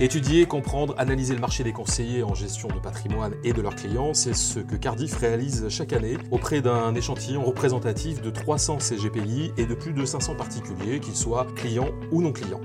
Étudier, 0.00 0.46
comprendre, 0.46 0.94
analyser 0.96 1.34
le 1.34 1.40
marché 1.40 1.64
des 1.64 1.72
conseillers 1.72 2.22
en 2.22 2.32
gestion 2.32 2.68
de 2.68 2.78
patrimoine 2.78 3.34
et 3.42 3.52
de 3.52 3.60
leurs 3.60 3.74
clients, 3.74 4.14
c'est 4.14 4.32
ce 4.32 4.60
que 4.60 4.76
Cardiff 4.76 5.16
réalise 5.16 5.68
chaque 5.68 5.92
année 5.92 6.16
auprès 6.30 6.60
d'un 6.60 6.94
échantillon 6.94 7.44
représentatif 7.44 8.22
de 8.22 8.30
300 8.30 8.78
CGPI 8.78 9.50
et 9.56 9.66
de 9.66 9.74
plus 9.74 9.92
de 9.92 10.04
500 10.04 10.36
particuliers, 10.36 11.00
qu'ils 11.00 11.16
soient 11.16 11.48
clients 11.56 11.90
ou 12.12 12.22
non 12.22 12.32
clients. 12.32 12.60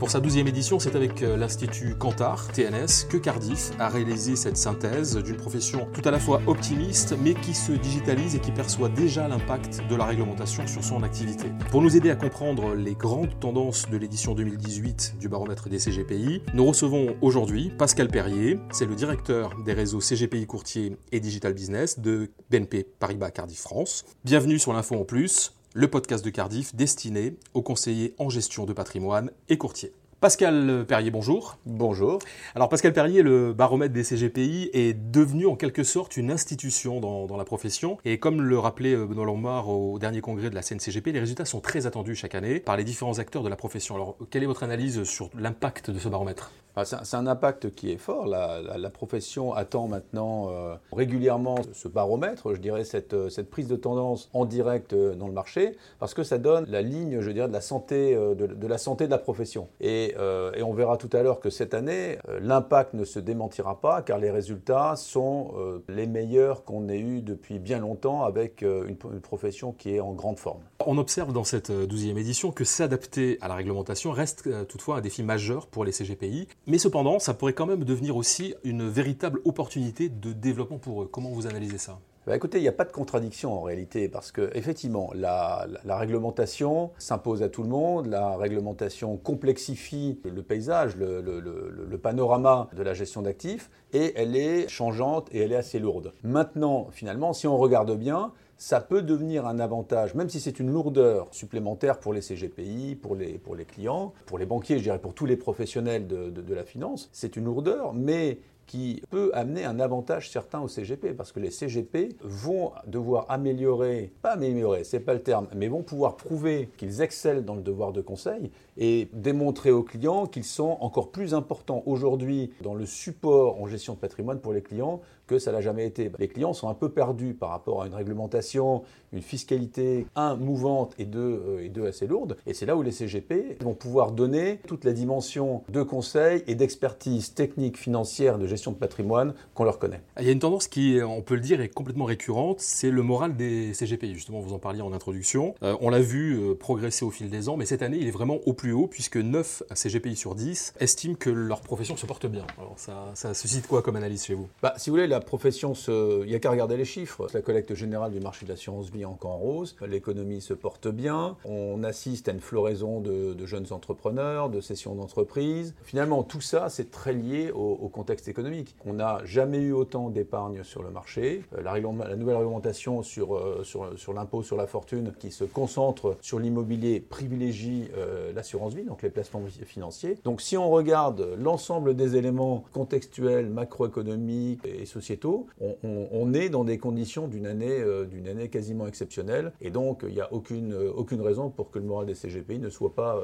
Pour 0.00 0.10
sa 0.10 0.20
douzième 0.20 0.48
édition, 0.48 0.78
c'est 0.78 0.96
avec 0.96 1.22
euh, 1.22 1.36
l'Institut 1.36 1.94
Cantar, 1.94 2.48
TNS, 2.52 3.06
que 3.10 3.18
Cardiff 3.18 3.72
a 3.78 3.90
réalisé 3.90 4.34
cette 4.34 4.56
synthèse 4.56 5.18
d'une 5.18 5.36
profession 5.36 5.86
tout 5.92 6.00
à 6.06 6.10
la 6.10 6.18
fois 6.18 6.40
optimiste, 6.46 7.14
mais 7.22 7.34
qui 7.34 7.52
se 7.52 7.72
digitalise 7.72 8.34
et 8.34 8.38
qui 8.38 8.50
perçoit 8.50 8.88
déjà 8.88 9.28
l'impact 9.28 9.82
de 9.90 9.94
la 9.94 10.06
réglementation 10.06 10.66
sur 10.66 10.82
son 10.82 11.02
activité. 11.02 11.52
Pour 11.70 11.82
nous 11.82 11.98
aider 11.98 12.08
à 12.08 12.16
comprendre 12.16 12.74
les 12.74 12.94
grandes 12.94 13.38
tendances 13.40 13.90
de 13.90 13.98
l'édition 13.98 14.34
2018 14.34 15.16
du 15.20 15.28
baromètre 15.28 15.68
des 15.68 15.78
CGPI, 15.78 16.40
nous 16.54 16.64
recevons 16.64 17.14
aujourd'hui 17.20 17.70
Pascal 17.76 18.08
Perrier, 18.08 18.58
c'est 18.72 18.86
le 18.86 18.94
directeur 18.94 19.50
des 19.66 19.74
réseaux 19.74 20.00
CGPI 20.00 20.46
Courtier 20.46 20.96
et 21.12 21.20
Digital 21.20 21.52
Business 21.52 22.00
de 22.00 22.30
BNP 22.48 22.86
Paribas 22.98 23.32
Cardiff 23.32 23.60
France. 23.60 24.06
Bienvenue 24.24 24.58
sur 24.58 24.72
l'Info 24.72 24.94
en 24.94 25.04
Plus, 25.04 25.52
le 25.72 25.88
podcast 25.88 26.24
de 26.24 26.30
Cardiff 26.30 26.74
destiné 26.74 27.36
aux 27.54 27.62
conseillers 27.62 28.14
en 28.18 28.28
gestion 28.28 28.66
de 28.66 28.72
patrimoine 28.72 29.30
et 29.48 29.56
courtiers. 29.56 29.92
Pascal 30.20 30.84
Perrier, 30.86 31.10
bonjour. 31.10 31.56
Bonjour. 31.64 32.18
Alors 32.54 32.68
Pascal 32.68 32.92
Perrier, 32.92 33.22
le 33.22 33.54
baromètre 33.54 33.94
des 33.94 34.04
CGPI 34.04 34.68
est 34.74 34.92
devenu 34.92 35.46
en 35.46 35.56
quelque 35.56 35.82
sorte 35.82 36.18
une 36.18 36.30
institution 36.30 37.00
dans, 37.00 37.36
la 37.38 37.44
profession. 37.44 37.96
Et 38.04 38.18
comme 38.18 38.42
le 38.42 38.58
rappelait 38.58 38.92
euh, 38.92 39.06
Benoît 39.06 39.24
Lombard 39.24 39.70
au 39.70 39.98
dernier 39.98 40.20
congrès 40.20 40.50
de 40.50 40.54
la 40.54 40.60
CNCGP, 40.60 41.12
les 41.12 41.20
résultats 41.20 41.46
sont 41.46 41.60
très 41.60 41.86
attendus 41.86 42.16
chaque 42.16 42.34
année 42.34 42.60
par 42.60 42.76
les 42.76 42.84
différents 42.84 43.18
acteurs 43.18 43.42
de 43.42 43.48
la 43.48 43.56
profession. 43.56 43.94
Alors 43.94 44.18
quelle 44.28 44.42
est 44.42 44.46
votre 44.46 44.62
analyse 44.62 45.04
sur 45.04 45.30
l'impact 45.38 45.90
de 45.90 45.98
ce 45.98 46.10
baromètre? 46.10 46.52
C'est 46.84 47.16
un 47.16 47.26
impact 47.26 47.74
qui 47.74 47.90
est 47.90 47.96
fort. 47.96 48.26
La, 48.26 48.90
profession 48.90 49.54
attend 49.54 49.86
maintenant 49.86 50.48
euh, 50.50 50.74
régulièrement 50.92 51.56
ce 51.72 51.86
baromètre, 51.86 52.54
je 52.54 52.60
dirais 52.60 52.84
cette, 52.84 53.14
euh, 53.14 53.28
prise 53.48 53.68
de 53.68 53.76
tendance 53.76 54.28
en 54.34 54.44
direct 54.44 54.92
euh, 54.92 55.14
dans 55.14 55.28
le 55.28 55.32
marché, 55.32 55.76
parce 56.00 56.12
que 56.12 56.24
ça 56.24 56.38
donne 56.38 56.66
la 56.68 56.82
ligne, 56.82 57.20
je 57.20 57.30
dirais, 57.30 57.48
de 57.48 57.52
la 57.52 57.60
santé 57.60 58.14
de, 58.14 58.66
la 58.66 58.78
santé 58.78 59.06
de 59.06 59.10
la 59.10 59.18
profession. 59.18 59.68
Et, 59.80 60.14
on 60.62 60.74
verra 60.74 60.96
tout 60.96 61.10
à 61.12 61.22
l'heure 61.22 61.40
que 61.40 61.50
cette 61.50 61.74
année, 61.74 62.18
l'impact 62.40 62.94
ne 62.94 63.04
se 63.04 63.18
démentira 63.18 63.80
pas, 63.80 64.02
car 64.02 64.18
les 64.18 64.30
résultats 64.30 64.94
sont 64.96 65.52
les 65.88 66.06
meilleurs 66.06 66.64
qu'on 66.64 66.88
ait 66.88 66.98
eu 66.98 67.22
depuis 67.22 67.58
bien 67.58 67.78
longtemps 67.78 68.22
avec 68.22 68.62
une, 68.62 68.96
une, 69.12 69.20
profession 69.20 69.72
qui 69.72 69.94
est 69.94 70.00
en 70.00 70.12
grande 70.12 70.38
forme. 70.38 70.60
On 70.86 70.98
observe 70.98 71.32
dans 71.32 71.44
cette 71.44 71.72
douzième 71.72 72.18
édition 72.18 72.52
que 72.52 72.64
s'adapter 72.64 73.38
à 73.40 73.48
la 73.48 73.54
réglementation 73.54 74.12
reste 74.12 74.48
toutefois 74.68 74.98
un 74.98 75.00
défi 75.00 75.22
majeur 75.22 75.66
pour 75.66 75.84
les 75.84 75.92
CGPI. 75.92 76.46
Mais 76.66 76.78
cependant, 76.78 77.18
ça 77.18 77.34
pourrait 77.34 77.54
quand 77.54 77.66
même 77.66 77.84
devenir 77.84 78.16
aussi 78.16 78.54
une 78.64 78.88
véritable 78.88 79.40
opportunité 79.44 80.08
de 80.08 80.32
développement 80.32 80.78
pour 80.78 81.02
eux. 81.02 81.08
Comment 81.10 81.30
vous 81.30 81.46
analysez 81.46 81.78
ça? 81.78 81.98
Bah 82.26 82.36
écoutez, 82.36 82.58
il 82.58 82.62
n'y 82.62 82.68
a 82.68 82.72
pas 82.72 82.84
de 82.84 82.92
contradiction 82.92 83.54
en 83.54 83.62
réalité, 83.62 84.06
parce 84.08 84.30
que 84.30 84.50
effectivement, 84.54 85.10
la, 85.14 85.66
réglementation 85.86 86.90
s'impose 86.98 87.42
à 87.42 87.48
tout 87.48 87.62
le 87.62 87.70
monde, 87.70 88.06
la 88.06 88.36
réglementation 88.36 89.16
complexifie 89.16 90.20
le 90.22 90.42
paysage, 90.42 90.96
le, 90.96 91.22
le 91.22 91.98
panorama 91.98 92.68
de 92.76 92.82
la 92.82 92.92
gestion 92.92 93.22
d'actifs, 93.22 93.70
et 93.94 94.12
elle 94.16 94.36
est 94.36 94.68
changeante 94.68 95.28
et 95.32 95.40
elle 95.40 95.52
est 95.52 95.56
assez 95.56 95.78
lourde. 95.78 96.12
Maintenant, 96.22 96.88
finalement, 96.92 97.32
si 97.32 97.46
on 97.46 97.56
regarde 97.56 97.96
bien, 97.98 98.32
ça 98.60 98.82
peut 98.82 99.00
devenir 99.00 99.46
un 99.46 99.58
avantage, 99.58 100.14
même 100.14 100.28
si 100.28 100.38
c'est 100.38 100.60
une 100.60 100.70
lourdeur 100.70 101.28
supplémentaire 101.32 101.98
pour 101.98 102.12
les 102.12 102.20
CGPI, 102.20 102.94
pour 102.94 103.16
les, 103.16 103.40
clients, 103.64 104.12
pour 104.26 104.36
les 104.36 104.44
banquiers, 104.44 104.76
je 104.76 104.82
dirais 104.82 104.98
pour 104.98 105.14
tous 105.14 105.24
les 105.24 105.38
professionnels 105.38 106.06
de 106.06 106.54
la 106.54 106.62
finance. 106.62 107.08
C'est 107.10 107.36
une 107.36 107.46
lourdeur, 107.46 107.94
mais 107.94 108.38
qui 108.70 109.02
peut 109.10 109.32
amener 109.34 109.64
un 109.64 109.80
avantage 109.80 110.30
certain 110.30 110.60
au 110.60 110.68
CGP, 110.68 111.12
parce 111.16 111.32
que 111.32 111.40
les 111.40 111.50
CGP 111.50 112.14
vont 112.22 112.70
devoir 112.86 113.26
améliorer, 113.28 114.12
pas 114.22 114.34
améliorer, 114.34 114.84
c'est 114.84 115.00
pas 115.00 115.12
le 115.12 115.24
terme, 115.24 115.48
mais 115.56 115.66
vont 115.66 115.82
pouvoir 115.82 116.16
prouver 116.16 116.68
qu'ils 116.76 117.02
excellent 117.02 117.42
dans 117.42 117.56
le 117.56 117.62
devoir 117.62 117.90
de 117.90 118.00
conseil 118.00 118.52
et 118.76 119.08
démontrer 119.12 119.72
aux 119.72 119.82
clients 119.82 120.26
qu'ils 120.26 120.44
sont 120.44 120.78
encore 120.82 121.10
plus 121.10 121.34
importants 121.34 121.82
aujourd'hui 121.84 122.52
dans 122.62 122.74
le 122.74 122.86
support 122.86 123.60
en 123.60 123.66
gestion 123.66 123.94
de 123.94 123.98
patrimoine 123.98 124.38
pour 124.38 124.52
les 124.52 124.62
clients 124.62 125.00
que 125.30 125.38
ça 125.38 125.52
l'a 125.52 125.60
jamais 125.60 125.86
été. 125.86 126.10
Les 126.18 126.26
clients 126.26 126.52
sont 126.52 126.68
un 126.68 126.74
peu 126.74 126.88
perdus 126.88 127.34
par 127.34 127.50
rapport 127.50 127.82
à 127.82 127.86
une 127.86 127.94
réglementation, 127.94 128.82
une 129.12 129.22
fiscalité, 129.22 130.06
un, 130.16 130.34
mouvante 130.34 130.92
et 130.98 131.04
deux, 131.04 131.42
euh, 131.46 131.64
et 131.64 131.68
deux 131.68 131.86
assez 131.86 132.08
lourde. 132.08 132.36
Et 132.48 132.54
c'est 132.54 132.66
là 132.66 132.76
où 132.76 132.82
les 132.82 132.90
CGP 132.90 133.58
vont 133.60 133.74
pouvoir 133.74 134.10
donner 134.10 134.58
toute 134.66 134.84
la 134.84 134.92
dimension 134.92 135.62
de 135.68 135.84
conseil 135.84 136.42
et 136.48 136.56
d'expertise 136.56 137.32
technique, 137.32 137.78
financière, 137.78 138.38
de 138.38 138.46
gestion 138.48 138.59
de 138.68 138.76
patrimoine 138.76 139.34
qu'on 139.54 139.64
leur 139.64 139.78
connaît. 139.78 140.00
Il 140.18 140.26
y 140.26 140.28
a 140.28 140.32
une 140.32 140.38
tendance 140.38 140.68
qui, 140.68 140.98
on 141.02 141.22
peut 141.22 141.34
le 141.34 141.40
dire, 141.40 141.60
est 141.60 141.68
complètement 141.68 142.04
récurrente, 142.04 142.60
c'est 142.60 142.90
le 142.90 143.02
moral 143.02 143.36
des 143.36 143.74
CGP. 143.74 144.12
Justement, 144.14 144.40
vous 144.40 144.52
en 144.52 144.58
parliez 144.58 144.82
en 144.82 144.92
introduction. 144.92 145.54
Euh, 145.62 145.76
on 145.80 145.90
l'a 145.90 146.00
vu 146.00 146.38
euh, 146.38 146.54
progresser 146.54 147.04
au 147.04 147.10
fil 147.10 147.30
des 147.30 147.48
ans, 147.48 147.56
mais 147.56 147.66
cette 147.66 147.82
année, 147.82 147.98
il 148.00 148.06
est 148.06 148.12
vraiment 148.12 148.38
au 148.46 148.52
plus 148.52 148.72
haut, 148.72 148.86
puisque 148.86 149.16
9 149.16 149.62
CGPI 149.74 150.16
sur 150.16 150.34
10 150.34 150.74
estiment 150.80 151.14
que 151.14 151.30
leur 151.30 151.60
profession 151.60 151.96
se 151.96 152.06
porte 152.06 152.26
bien. 152.26 152.46
Alors 152.58 152.74
ça, 152.76 153.10
ça 153.14 153.34
suscite 153.34 153.66
quoi 153.66 153.82
comme 153.82 153.96
analyse 153.96 154.24
chez 154.24 154.34
vous? 154.34 154.48
Bah, 154.62 154.74
Si 154.76 154.90
vous 154.90 154.96
voulez, 154.96 155.06
la 155.06 155.20
profession, 155.20 155.72
il 155.88 156.26
n'y 156.26 156.34
a 156.34 156.38
qu'à 156.38 156.50
regarder 156.50 156.76
les 156.76 156.84
chiffres. 156.84 157.28
La 157.32 157.40
collecte 157.40 157.74
générale 157.74 158.12
du 158.12 158.20
marché 158.20 158.44
de 158.44 158.50
l'assurance 158.50 158.90
vie 158.90 159.04
encore 159.04 159.32
en 159.32 159.38
rose, 159.38 159.76
l'économie 159.86 160.40
se 160.40 160.54
porte 160.54 160.88
bien, 160.88 161.36
on 161.44 161.82
assiste 161.84 162.28
à 162.28 162.32
une 162.32 162.40
floraison 162.40 163.00
de, 163.00 163.46
jeunes 163.46 163.66
entrepreneurs, 163.70 164.50
de 164.50 164.60
cessions 164.60 164.94
d'entreprises. 164.94 165.74
Finalement, 165.82 166.22
tout 166.22 166.40
ça, 166.40 166.68
c'est 166.68 166.90
très 166.90 167.12
lié 167.12 167.50
au, 167.50 167.88
contexte 167.88 168.28
économique. 168.28 168.39
On 168.86 168.94
n'a 168.94 169.20
jamais 169.24 169.58
eu 169.58 169.72
autant 169.72 170.10
d'épargne 170.10 170.62
sur 170.62 170.82
le 170.82 170.90
marché. 170.90 171.42
Euh, 171.56 171.62
la, 171.62 171.80
nouvelle 171.80 172.36
réglementation 172.36 173.02
sur, 173.02 173.36
euh, 173.36 173.62
sur, 173.64 174.12
l'impôt 174.12 174.42
sur 174.42 174.56
la 174.56 174.66
fortune 174.66 175.12
qui 175.18 175.30
se 175.30 175.44
concentre 175.44 176.16
sur 176.20 176.38
l'immobilier 176.38 177.00
privilégie 177.00 177.88
euh, 177.96 178.32
l'assurance 178.32 178.74
vie, 178.74 178.84
donc 178.84 179.02
les 179.02 179.10
placements 179.10 179.42
financiers. 179.64 180.18
Donc 180.24 180.40
si 180.40 180.56
on 180.56 180.70
regarde 180.70 181.36
l'ensemble 181.38 181.94
des 181.94 182.16
éléments 182.16 182.64
contextuels, 182.72 183.48
macroéconomiques 183.48 184.64
et 184.64 184.86
sociaux, 184.86 185.46
on, 185.82 186.32
est 186.34 186.48
dans 186.48 186.64
des 186.64 186.78
conditions 186.78 187.26
d'une 187.26 187.46
année, 187.46 188.48
quasiment 188.50 188.86
exceptionnelle. 188.86 189.52
Et 189.60 189.70
donc, 189.70 190.04
il 190.06 190.14
n'y 190.14 190.20
a 190.20 190.32
aucune, 190.32 190.72
raison 191.20 191.50
pour 191.50 191.70
que 191.70 191.78
le 191.78 191.84
moral 191.84 192.06
des 192.06 192.14
CGPI 192.14 192.58
ne 192.58 192.70
soit 192.70 192.94
pas, 192.94 193.20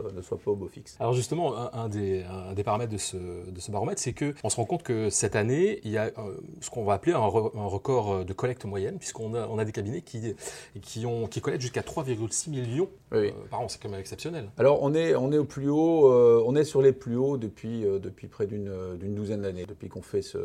au 0.47 0.56
beau 0.56 0.69
fixe. 0.69 0.97
Alors 0.98 1.12
justement, 1.12 1.54
un, 1.72 1.88
des, 1.88 2.25
paramètres 2.65 2.93
de 2.93 2.98
ce 2.98 3.71
baromètre, 3.71 4.00
c'est 4.00 4.15
qu'on 4.15 4.48
se 4.48 4.56
rend 4.56 4.65
compte 4.65 4.83
que 4.83 5.06
cette 5.11 5.37
année, 5.37 5.81
il 5.84 5.91
y 5.91 5.99
a 5.99 6.11
ce 6.61 6.71
qu'on 6.71 6.84
va 6.84 6.94
appeler 6.94 7.12
un, 7.12 7.19
record 7.21 8.25
de 8.25 8.33
collecte 8.33 8.65
moyenne, 8.65 8.99
puisqu'on 8.99 9.34
a, 9.34 9.47
on 9.49 9.59
a 9.59 9.65
des 9.65 9.72
cabinets 9.72 10.03
qui, 10.03 10.34
qui, 10.83 11.06
ont, 11.06 11.27
qui 11.27 11.41
collectent 11.41 11.62
jusqu'à 11.62 11.83
3,6 11.83 12.50
millions 12.50 12.89
par 13.50 13.61
an. 13.61 13.69
C'est 13.69 13.81
quand 13.81 13.89
même 13.89 14.00
exceptionnel. 14.00 14.50
Alors, 14.59 14.83
on 14.83 14.95
est, 14.95 15.15
on 15.15 15.33
est 15.33 15.39
au 15.39 15.45
plus 15.45 15.69
haut, 15.69 16.11
on 16.47 16.55
est 16.56 16.65
sur 16.65 16.83
les 16.83 16.93
plus 16.93 17.16
hauts 17.16 17.37
depuis, 17.37 17.83
depuis 17.83 18.27
près 18.28 18.47
d'une 18.47 19.15
douzaine 19.15 19.43
d'années, 19.43 19.66
depuis 19.66 19.89
qu'on 19.89 20.03
fait, 20.03 20.22
ce, 20.22 20.39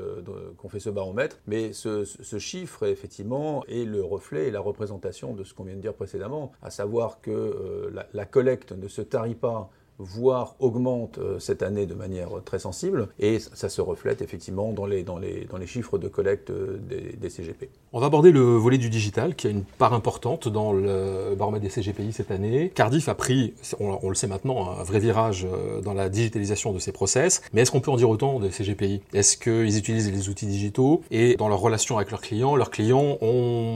qu'on 0.58 0.70
fait 0.70 0.80
ce 0.80 0.90
baromètre. 0.90 1.40
Mais 1.48 1.74
ce, 1.74 2.06
chiffre, 2.38 2.86
effectivement, 2.86 3.66
est 3.68 3.86
le 3.86 4.04
reflet 4.04 4.48
et 4.48 4.52
la 4.52 4.60
représentation 4.60 5.34
de 5.34 5.44
ce 5.44 5.54
qu'on 5.54 5.64
vient 5.64 5.76
de 5.76 5.82
dire 5.82 5.94
précédemment, 5.94 6.52
à 6.62 6.70
savoir 6.70 7.22
que 7.22 7.32
euh, 7.32 8.06
la, 8.14 8.26
collecte 8.26 8.72
ne 8.72 8.88
se 8.88 9.02
tarit 9.02 9.36
pas 9.36 9.70
voire 10.04 10.56
augmente 10.60 11.18
euh, 11.20 11.40
cette 11.40 11.64
année 11.64 11.86
de 11.86 11.94
manière 11.94 12.30
très 12.44 12.60
sensible, 12.60 13.08
et 13.20 13.40
ça 13.40 13.70
se 13.70 13.82
reflète 13.82 14.22
effectivement 14.22 14.72
dans 14.72 14.86
les, 14.86 15.04
dans 15.04 15.18
les, 15.18 15.46
dans 15.50 15.58
les 15.58 15.68
chiffres 15.68 15.98
de 15.98 16.08
collecte 16.08 16.50
euh, 16.50 16.80
des, 17.20 17.30
CGP. 17.30 17.70
On 17.94 18.00
va 18.00 18.08
aborder 18.08 18.32
le 18.32 18.42
volet 18.42 18.78
du 18.78 18.90
digital, 18.90 19.36
qui 19.36 19.48
a 19.48 19.50
une 19.50 19.64
part 19.64 19.94
importante 19.94 20.50
dans 20.50 20.74
le 20.74 21.34
baromètre 21.38 21.64
des 21.64 21.70
CGPI 21.70 22.12
cette 22.12 22.30
année. 22.30 22.70
Cardiff 22.76 23.08
a 23.08 23.16
pris, 23.16 23.54
on, 23.80 24.10
le 24.10 24.16
sait 24.16 24.28
maintenant, 24.28 24.72
un 24.72 24.84
vrai 24.84 25.00
virage 25.00 25.48
euh, 25.50 25.80
dans 25.82 25.94
la 25.94 26.10
digitalisation 26.10 26.74
de 26.74 26.80
ses 26.80 26.92
process, 26.92 27.42
mais 27.54 27.62
est-ce 27.62 27.72
qu'on 27.72 27.80
peut 27.80 27.92
en 27.92 27.96
dire 27.96 28.10
autant 28.10 28.40
des 28.40 28.50
CGPI 28.50 29.02
Est-ce 29.14 29.38
qu'ils 29.38 29.78
utilisent 29.78 30.12
les 30.12 30.28
outils 30.28 30.48
digitaux, 30.48 31.04
et 31.10 31.36
dans 31.36 31.48
leur 31.48 31.60
relation 31.60 31.98
avec 31.98 32.12
leurs 32.12 32.22
clients, 32.22 32.56
leurs 32.56 32.72
clients 32.72 33.18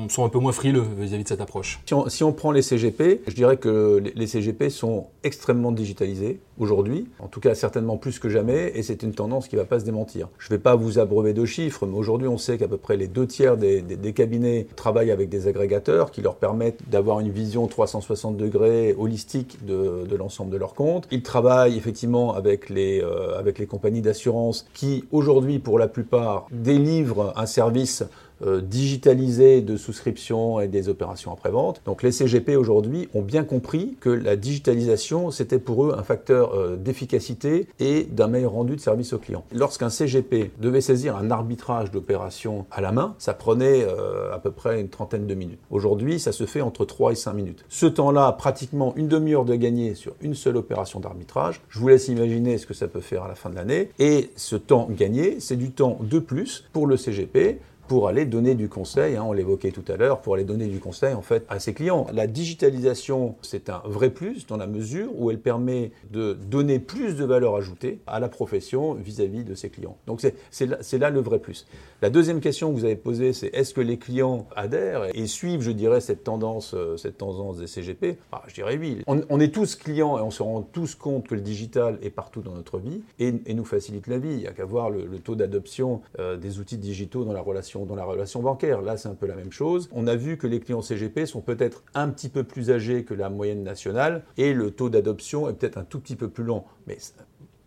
sont 0.09 0.25
un 0.25 0.29
peu 0.29 0.39
moins 0.39 0.51
frileux 0.51 0.85
vis-à-vis 0.97 1.23
de 1.23 1.29
cette 1.29 1.41
approche? 1.41 1.79
Si 1.85 1.93
on, 1.93 2.09
si 2.09 2.23
on 2.23 2.33
prend 2.33 2.51
les 2.51 2.61
CGP, 2.61 3.21
je 3.27 3.33
dirais 3.35 3.57
que 3.57 4.03
les 4.15 4.27
CGP 4.27 4.69
sont 4.69 5.07
extrêmement 5.23 5.71
digitalisés 5.71 6.14
aujourd'hui, 6.57 7.07
en 7.19 7.27
tout 7.27 7.39
cas 7.39 7.55
certainement 7.55 7.97
plus 7.97 8.19
que 8.19 8.29
jamais, 8.29 8.71
et 8.75 8.83
c'est 8.83 9.03
une 9.03 9.13
tendance 9.13 9.47
qui 9.47 9.55
ne 9.55 9.61
va 9.61 9.65
pas 9.65 9.79
se 9.79 9.85
démentir. 9.85 10.29
Je 10.37 10.47
ne 10.47 10.57
vais 10.57 10.61
pas 10.61 10.75
vous 10.75 10.99
abreuver 10.99 11.33
de 11.33 11.45
chiffres, 11.45 11.85
mais 11.85 11.97
aujourd'hui 11.97 12.27
on 12.27 12.37
sait 12.37 12.57
qu'à 12.57 12.67
peu 12.67 12.77
près 12.77 12.97
les 12.97 13.07
deux 13.07 13.27
tiers 13.27 13.57
des, 13.57 13.83
cabinets 14.15 14.67
travaillent 14.75 15.11
avec 15.11 15.29
des 15.29 15.47
agrégateurs 15.47 16.11
qui 16.11 16.21
leur 16.21 16.35
permettent 16.35 16.89
d'avoir 16.89 17.19
une 17.19 17.29
vision 17.29 17.67
360 17.67 18.37
degrés 18.37 18.95
holistique 18.97 19.65
de, 19.65 20.15
l'ensemble 20.15 20.51
de 20.51 20.57
leurs 20.57 20.73
comptes. 20.73 21.07
Ils 21.11 21.23
travaillent 21.23 21.77
effectivement 21.77 22.35
euh, 22.35 23.39
avec 23.39 23.59
les 23.59 23.65
compagnies 23.67 24.01
d'assurance 24.01 24.65
qui 24.73 25.03
aujourd'hui 25.11 25.59
pour 25.59 25.79
la 25.79 25.87
plupart 25.87 26.47
délivrent 26.51 27.33
un 27.35 27.45
service 27.45 28.03
euh, 28.41 28.61
digitalisée 28.61 29.61
de 29.61 29.77
souscription 29.77 30.59
et 30.59 30.67
des 30.67 30.89
opérations 30.89 31.31
après-vente. 31.31 31.81
Donc 31.85 32.03
les 32.03 32.11
CGP 32.11 32.55
aujourd'hui 32.55 33.09
ont 33.13 33.21
bien 33.21 33.43
compris 33.43 33.95
que 33.99 34.09
la 34.09 34.35
digitalisation, 34.35 35.31
c'était 35.31 35.59
pour 35.59 35.85
eux 35.85 35.95
un 35.97 36.03
facteur 36.03 36.53
euh, 36.53 36.75
d'efficacité 36.75 37.67
et 37.79 38.03
d'un 38.03 38.27
meilleur 38.27 38.51
rendu 38.51 38.75
de 38.75 38.81
service 38.81 39.13
aux 39.13 39.19
clients. 39.19 39.45
Lorsqu'un 39.53 39.89
CGP 39.89 40.51
devait 40.59 40.81
saisir 40.81 41.15
un 41.15 41.31
arbitrage 41.31 41.91
d'opérations 41.91 42.65
à 42.71 42.81
la 42.81 42.91
main, 42.91 43.15
ça 43.19 43.33
prenait 43.33 43.83
euh, 43.83 44.33
à 44.33 44.39
peu 44.39 44.51
près 44.51 44.81
une 44.81 44.89
trentaine 44.89 45.27
de 45.27 45.33
minutes. 45.33 45.59
Aujourd'hui, 45.69 46.19
ça 46.19 46.31
se 46.31 46.45
fait 46.45 46.61
entre 46.61 46.85
3 46.85 47.13
et 47.13 47.15
5 47.15 47.33
minutes. 47.33 47.65
Ce 47.69 47.85
temps-là, 47.85 48.31
pratiquement 48.33 48.93
une 48.95 49.07
demi-heure 49.07 49.45
de 49.45 49.55
gagné 49.55 49.95
sur 49.95 50.13
une 50.21 50.35
seule 50.35 50.57
opération 50.57 50.99
d'arbitrage. 50.99 51.61
Je 51.69 51.79
vous 51.79 51.87
laisse 51.87 52.07
imaginer 52.07 52.57
ce 52.57 52.65
que 52.65 52.73
ça 52.73 52.87
peut 52.87 53.01
faire 53.01 53.23
à 53.23 53.27
la 53.27 53.35
fin 53.35 53.49
de 53.49 53.55
l'année. 53.55 53.89
Et 53.99 54.31
ce 54.35 54.55
temps 54.55 54.87
gagné, 54.89 55.39
c'est 55.39 55.55
du 55.55 55.71
temps 55.71 55.97
de 56.01 56.19
plus 56.19 56.65
pour 56.73 56.87
le 56.87 56.97
CGP 56.97 57.59
pour 57.87 58.07
aller 58.07 58.25
donner 58.25 58.55
du 58.55 58.69
conseil, 58.69 59.15
hein, 59.15 59.23
on 59.25 59.33
l'évoquait 59.33 59.71
tout 59.71 59.83
à 59.87 59.97
l'heure, 59.97 60.21
pour 60.21 60.35
aller 60.35 60.43
donner 60.43 60.67
du 60.67 60.79
conseil 60.79 61.13
en 61.13 61.21
fait 61.21 61.45
à 61.49 61.59
ses 61.59 61.73
clients. 61.73 62.07
La 62.13 62.27
digitalisation, 62.27 63.35
c'est 63.41 63.69
un 63.69 63.81
vrai 63.85 64.09
plus 64.09 64.47
dans 64.47 64.57
la 64.57 64.67
mesure 64.67 65.09
où 65.15 65.31
elle 65.31 65.39
permet 65.39 65.91
de 66.11 66.33
donner 66.33 66.79
plus 66.79 67.15
de 67.15 67.25
valeur 67.25 67.55
ajoutée 67.55 67.99
à 68.07 68.19
la 68.19 68.29
profession 68.29 68.93
vis-à-vis 68.93 69.43
de 69.43 69.55
ses 69.55 69.69
clients. 69.69 69.97
Donc 70.07 70.21
c'est 70.21 70.65
là, 70.65 70.77
là, 70.99 71.09
le 71.09 71.19
vrai 71.19 71.39
plus. 71.39 71.67
La 72.01 72.09
deuxième 72.09 72.39
question 72.39 72.71
que 72.71 72.77
vous 72.77 72.85
avez 72.85 72.95
posée, 72.95 73.33
c'est 73.33 73.47
est-ce 73.47 73.73
que 73.73 73.81
les 73.81 73.97
clients 73.97 74.47
adhèrent 74.55 75.05
et 75.13 75.27
suivent, 75.27 75.61
je 75.61 75.71
dirais, 75.71 76.01
cette 76.01 76.23
tendance, 76.23 76.73
euh, 76.73 76.97
cette 76.97 77.17
tendance 77.17 77.57
des 77.57 77.67
CGP 77.67 78.17
ah, 78.31 78.43
Je 78.47 78.53
dirais 78.53 78.77
oui. 78.77 79.01
On, 79.07 79.39
est 79.39 79.53
tous 79.53 79.75
clients 79.75 80.17
et 80.17 80.21
on 80.21 80.31
se 80.31 80.43
rend 80.43 80.61
tous 80.61 80.95
compte 80.95 81.27
que 81.27 81.35
le 81.35 81.41
digital 81.41 81.97
est 82.01 82.09
partout 82.09 82.41
dans 82.41 82.53
notre 82.53 82.79
vie 82.79 83.01
et, 83.19 83.31
nous 83.53 83.65
facilite 83.65 84.07
la 84.07 84.17
vie. 84.17 84.31
Il 84.31 84.37
n'y 84.37 84.47
a 84.47 84.51
qu'à 84.51 84.65
voir 84.65 84.89
le, 84.89 85.05
taux 85.19 85.35
d'adoption 85.35 86.01
euh, 86.19 86.35
des 86.35 86.59
outils 86.59 86.77
digitaux 86.77 87.23
dans 87.23 87.33
la 87.33 87.41
relation 87.41 87.74
dans 87.83 87.95
la 87.95 88.05
relation 88.05 88.41
bancaire. 88.41 88.81
Là, 88.81 88.95
c'est 88.95 89.09
un 89.09 89.15
peu 89.15 89.25
la 89.25 89.35
même 89.35 89.51
chose. 89.51 89.89
On 89.91 90.07
a 90.07 90.15
vu 90.15 90.37
que 90.37 90.47
les 90.47 90.61
clients 90.61 90.81
CGP 90.81 91.25
sont 91.25 91.41
peut-être 91.41 91.83
un 91.93 92.07
petit 92.07 92.29
peu 92.29 92.45
plus 92.45 92.71
âgés 92.71 93.03
que 93.03 93.13
la 93.13 93.29
moyenne 93.29 93.63
nationale 93.63 94.23
et 94.37 94.53
le 94.53 94.71
taux 94.71 94.89
d'adoption 94.89 95.49
est 95.49 95.53
peut-être 95.53 95.77
un 95.77 95.83
tout 95.83 95.99
petit 95.99 96.15
peu 96.15 96.29
plus 96.29 96.45
lent. 96.45 96.65
Mais 96.87 96.97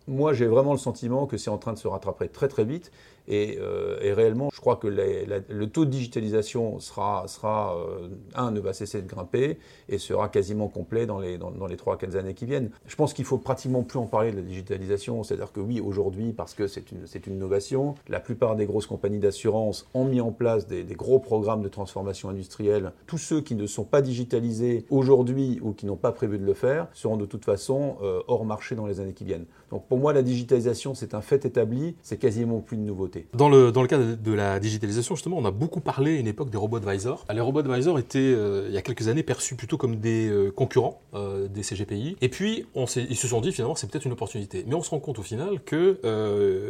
moi, 0.07 0.33
j'ai 0.33 0.47
vraiment 0.47 0.71
le 0.71 0.79
sentiment 0.79 1.27
que 1.27 1.37
c'est 1.37 1.51
en 1.51 1.59
train 1.59 1.73
de 1.73 1.77
se 1.77 1.87
rattraper 1.87 2.29
très 2.29 2.47
très 2.47 2.65
vite 2.65 2.91
euh, 3.29 3.99
et, 4.01 4.13
réellement, 4.13 4.49
je 4.53 4.59
crois 4.59 4.75
que 4.75 4.87
le 4.87 5.65
taux 5.67 5.85
de 5.85 5.89
digitalisation 5.89 6.79
sera, 6.79 7.25
euh, 7.43 8.07
un, 8.35 8.51
ne 8.51 8.59
va 8.59 8.73
cesser 8.73 9.01
de 9.01 9.07
grimper 9.07 9.57
et 9.87 9.97
sera 9.97 10.29
quasiment 10.29 10.67
complet 10.67 11.05
dans 11.05 11.19
les, 11.19 11.37
dans, 11.37 11.67
les 11.67 11.75
3-4 11.75 12.17
années 12.17 12.33
qui 12.33 12.45
viennent. 12.45 12.71
Je 12.87 12.95
pense 12.95 13.13
qu'il 13.13 13.25
faut 13.25 13.37
pratiquement 13.37 13.83
plus 13.83 13.99
en 13.99 14.05
parler 14.05 14.31
de 14.31 14.37
la 14.37 14.41
digitalisation. 14.41 15.23
C'est-à-dire 15.23 15.51
que 15.51 15.59
oui, 15.59 15.79
aujourd'hui, 15.79 16.33
parce 16.33 16.53
que 16.53 16.67
c'est 16.67 16.91
une, 16.91 17.05
une 17.27 17.33
innovation, 17.33 17.95
la 18.07 18.19
plupart 18.19 18.55
des 18.55 18.65
grosses 18.65 18.87
compagnies 18.87 19.19
d'assurance 19.19 19.87
ont 19.93 20.05
mis 20.05 20.21
en 20.21 20.31
place 20.31 20.67
des, 20.67 20.83
gros 20.83 21.19
programmes 21.19 21.61
de 21.61 21.69
transformation 21.69 22.29
industrielle. 22.29 22.91
Tous 23.07 23.17
ceux 23.17 23.41
qui 23.41 23.55
ne 23.55 23.67
sont 23.67 23.83
pas 23.83 24.01
digitalisés 24.01 24.85
aujourd'hui 24.89 25.59
ou 25.61 25.71
qui 25.73 25.85
n'ont 25.85 25.95
pas 25.95 26.11
prévu 26.11 26.39
de 26.39 26.45
le 26.45 26.53
faire 26.53 26.87
seront 26.93 27.17
de 27.17 27.25
toute 27.25 27.45
façon 27.45 27.97
euh, 28.01 28.21
hors 28.27 28.43
marché 28.43 28.75
dans 28.75 28.87
les 28.87 28.99
années 28.99 29.13
qui 29.13 29.23
viennent. 29.23 29.45
Donc 29.71 29.87
pour 29.87 29.99
moi, 29.99 30.13
la 30.13 30.23
digitalisation, 30.23 30.95
c'est 30.95 31.13
un 31.13 31.21
fait 31.21 31.45
établi, 31.45 31.95
c'est 32.01 32.17
quasiment 32.17 32.59
plus 32.59 32.77
une 32.77 32.85
nouveauté. 32.85 33.18
Dans 33.33 33.49
le, 33.49 33.71
cadre 33.87 34.15
de 34.15 34.33
la 34.33 34.59
digitalisation, 34.59 35.15
justement, 35.15 35.37
on 35.37 35.45
a 35.45 35.51
beaucoup 35.51 35.81
parlé 35.81 36.17
à 36.17 36.19
une 36.19 36.27
époque 36.27 36.49
des 36.49 36.57
robots 36.57 36.77
advisors. 36.77 37.25
Les 37.33 37.41
robots 37.41 37.59
advisors 37.59 37.99
étaient, 37.99 38.19
euh, 38.19 38.65
il 38.67 38.73
y 38.73 38.77
a 38.77 38.81
quelques 38.81 39.07
années, 39.07 39.23
perçus 39.23 39.55
plutôt 39.55 39.77
comme 39.77 39.97
des 39.97 40.27
euh, 40.29 40.51
concurrents 40.51 41.01
euh, 41.13 41.47
des 41.47 41.63
CGPI. 41.63 42.17
Et 42.21 42.29
puis, 42.29 42.65
ils 42.75 43.17
se 43.17 43.27
sont 43.27 43.41
dit, 43.41 43.51
finalement, 43.51 43.75
c'est 43.75 43.89
peut-être 43.89 44.05
une 44.05 44.13
opportunité. 44.13 44.63
Mais 44.67 44.75
on 44.75 44.81
se 44.81 44.89
rend 44.89 44.99
compte 44.99 45.19
au 45.19 45.23
final 45.23 45.61
que 45.63 45.99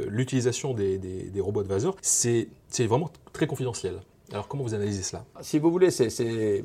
l'utilisation 0.09 0.73
des, 0.73 0.97
des, 0.97 1.23
des 1.23 1.41
robots 1.41 1.61
advisors, 1.61 1.95
c'est 2.01 2.47
vraiment 2.79 3.11
très 3.33 3.47
confidentiel. 3.47 3.95
Alors 4.31 4.47
comment 4.47 4.63
vous 4.63 4.75
analysez 4.75 5.01
cela 5.01 5.25
Si 5.41 5.57
vous 5.57 5.71
voulez, 5.71 5.89
c'est 5.89 6.63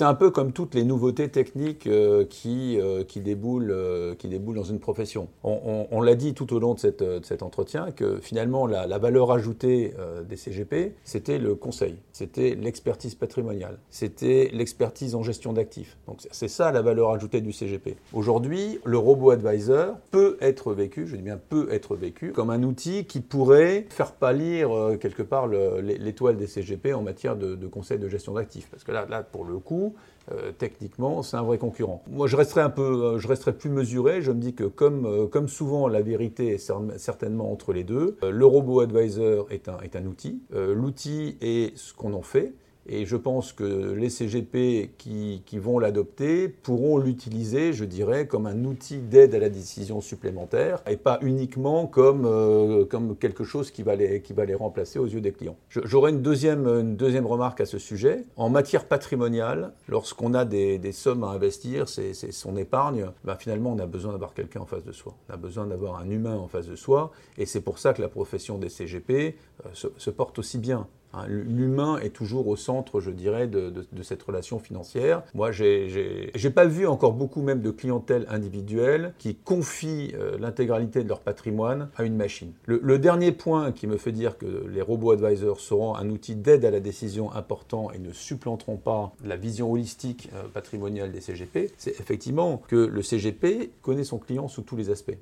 un 0.00 0.14
peu 0.14 0.30
comme 0.30 0.52
toutes 0.52 0.74
les 0.74 0.84
nouveautés 0.84 1.28
techniques 1.28 1.86
euh, 1.86 2.24
qui, 2.28 2.78
euh, 2.78 3.04
euh, 3.24 4.14
déboulent 4.24 4.56
dans 4.56 4.64
une 4.64 4.80
profession. 4.80 5.28
On, 5.42 6.02
l'a 6.02 6.14
dit 6.14 6.34
tout 6.34 6.52
au 6.54 6.58
long 6.58 6.74
de, 6.74 6.78
cette, 6.78 7.02
de, 7.02 7.24
cet 7.24 7.42
entretien 7.42 7.90
que 7.90 8.18
finalement 8.20 8.66
la, 8.66 8.86
la 8.86 8.98
valeur 8.98 9.32
ajoutée 9.32 9.94
des 10.28 10.36
CGP, 10.36 10.94
c'était 11.04 11.38
le 11.38 11.54
conseil, 11.54 11.96
c'était 12.12 12.54
l'expertise 12.54 13.14
patrimoniale, 13.14 13.78
c'était 13.90 14.50
l'expertise 14.52 15.14
en 15.14 15.22
gestion 15.22 15.52
d'actifs. 15.52 15.96
Donc 16.06 16.20
c'est 16.30 16.48
ça 16.48 16.70
la 16.70 16.82
valeur 16.82 17.10
ajoutée 17.10 17.40
du 17.40 17.52
CGP. 17.52 17.96
Aujourd'hui, 18.12 18.78
le 18.84 18.98
robot 18.98 19.30
advisor 19.30 19.96
peut 20.10 20.36
être 20.40 20.74
vécu, 20.74 21.06
je 21.06 21.16
dis 21.16 21.22
bien 21.22 21.38
peut 21.48 21.68
être 21.72 21.96
vécu, 21.96 22.32
comme 22.32 22.50
un 22.50 22.62
outil 22.62 23.06
qui 23.06 23.20
pourrait 23.20 23.86
faire 23.88 24.12
pâlir 24.12 24.70
quelque 25.00 25.22
part 25.22 25.46
l'étoile 25.48 26.36
des 26.36 26.46
CGP 26.46 26.92
en 26.92 27.05
matière 27.06 27.36
de, 27.36 27.66
conseil 27.66 27.98
de 27.98 28.08
gestion 28.08 28.34
d'actifs. 28.34 28.68
Parce 28.70 28.84
que 28.84 28.92
là, 28.92 29.06
là, 29.08 29.22
pour 29.22 29.44
le 29.44 29.58
coup, 29.58 29.94
euh, 30.32 30.52
techniquement, 30.56 31.22
c'est 31.22 31.36
un 31.36 31.42
vrai 31.42 31.56
concurrent. 31.56 32.02
Moi, 32.10 32.26
je 32.26 32.36
resterai 32.36 32.60
un 32.60 32.70
peu, 32.70 32.82
euh, 32.82 33.18
je 33.18 33.28
resterai 33.28 33.52
plus 33.52 33.70
mesuré. 33.70 34.20
Je 34.20 34.32
me 34.32 34.40
dis 34.40 34.54
que 34.54 34.64
comme, 34.64 35.06
euh, 35.06 35.26
comme 35.26 35.48
souvent, 35.48 35.88
la 35.88 36.02
vérité 36.02 36.48
est 36.54 36.72
certainement 36.98 37.50
entre 37.50 37.72
les 37.72 37.84
deux. 37.84 38.16
le 38.22 38.46
robot 38.46 38.80
advisor 38.80 39.46
est 39.50 39.68
un, 39.68 39.78
est 39.78 39.96
un 39.96 40.04
outil. 40.06 40.42
L'outil 40.52 41.36
est 41.40 41.76
ce 41.76 41.94
qu'on 41.94 42.12
en 42.12 42.22
fait. 42.22 42.52
Et 42.88 43.04
je 43.04 43.16
pense 43.16 43.52
que 43.52 43.92
les 43.92 44.10
CGP 44.10 44.90
qui, 44.96 45.42
vont 45.58 45.78
l'adopter 45.78 46.48
pourront 46.48 46.98
l'utiliser, 46.98 47.72
je 47.72 47.84
dirais, 47.84 48.26
comme 48.26 48.46
un 48.46 48.64
outil 48.64 48.98
d'aide 48.98 49.34
à 49.34 49.38
la 49.38 49.48
décision 49.48 50.00
supplémentaire 50.00 50.82
et 50.86 50.96
pas 50.96 51.18
uniquement 51.22 51.86
comme, 51.86 52.26
euh, 52.26 52.84
comme 52.84 53.16
quelque 53.16 53.42
chose 53.42 53.70
qui 53.70 53.82
va, 53.82 53.96
les, 53.96 54.20
qui 54.20 54.34
va 54.34 54.44
les 54.44 54.54
remplacer 54.54 54.98
aux 54.98 55.06
yeux 55.06 55.22
des 55.22 55.32
clients. 55.32 55.56
J'aurais 55.70 56.10
une 56.10 56.20
deuxième, 56.20 56.66
une 56.66 56.96
deuxième 56.96 57.26
remarque 57.26 57.60
à 57.60 57.66
ce 57.66 57.78
sujet. 57.78 58.24
En 58.36 58.50
matière 58.50 58.84
patrimoniale, 58.84 59.72
lorsqu'on 59.88 60.34
a 60.34 60.44
des, 60.44 60.92
sommes 60.92 61.24
à 61.24 61.28
investir, 61.28 61.88
c'est 61.88 62.12
son 62.12 62.56
épargne, 62.56 63.06
ben 63.24 63.36
finalement 63.36 63.72
on 63.72 63.78
a 63.78 63.86
besoin 63.86 64.12
d'avoir 64.12 64.34
quelqu'un 64.34 64.60
en 64.60 64.66
face 64.66 64.84
de 64.84 64.92
soi. 64.92 65.14
On 65.28 65.34
a 65.34 65.36
besoin 65.36 65.66
d'avoir 65.66 65.98
un 65.98 66.10
humain 66.10 66.36
en 66.36 66.48
face 66.48 66.66
de 66.66 66.76
soi 66.76 67.10
et 67.38 67.46
c'est 67.46 67.60
pour 67.60 67.78
ça 67.78 67.92
que 67.92 68.02
la 68.02 68.08
profession 68.08 68.58
des 68.58 68.68
CGP 68.68 69.36
euh, 69.64 69.68
se 69.96 70.10
porte 70.10 70.38
aussi 70.38 70.58
bien. 70.58 70.86
Hein, 71.16 71.26
l'humain 71.28 71.98
est 71.98 72.10
toujours 72.10 72.46
au 72.48 72.56
centre, 72.56 73.00
je 73.00 73.10
dirais, 73.10 73.46
de, 73.46 73.72
cette 74.02 74.22
relation 74.22 74.58
financière. 74.58 75.22
Moi, 75.34 75.50
j'ai 75.50 76.50
pas 76.54 76.66
vu 76.66 76.86
encore 76.86 77.12
beaucoup 77.12 77.42
même 77.42 77.60
de 77.60 77.70
clientèle 77.70 78.26
individuelle 78.28 79.14
qui 79.18 79.34
confie 79.34 80.12
euh, 80.14 80.36
l'intégralité 80.38 81.02
de 81.02 81.08
leur 81.08 81.20
patrimoine 81.20 81.88
à 81.96 82.04
une 82.04 82.16
machine. 82.16 82.52
Le, 82.66 82.98
dernier 82.98 83.32
point 83.32 83.72
qui 83.72 83.86
me 83.86 83.98
fait 83.98 84.12
dire 84.12 84.38
que 84.38 84.66
les 84.68 84.80
robots 84.80 85.12
advisors 85.12 85.60
seront 85.60 85.94
un 85.94 86.08
outil 86.10 86.34
d'aide 86.34 86.64
à 86.64 86.70
la 86.70 86.80
décision 86.80 87.32
important 87.32 87.90
et 87.90 87.98
ne 87.98 88.12
supplanteront 88.12 88.76
pas 88.76 89.12
la 89.24 89.36
vision 89.36 89.70
holistique 89.70 90.30
euh, 90.34 90.44
patrimoniale 90.52 91.12
des 91.12 91.20
CGP, 91.20 91.72
c'est 91.76 92.00
effectivement 92.00 92.62
que 92.68 92.76
le 92.76 93.02
CGP 93.02 93.70
connaît 93.82 94.04
son 94.04 94.18
client 94.18 94.48
sous 94.48 94.62
tous 94.62 94.76
les 94.76 94.90
aspects. 94.90 95.16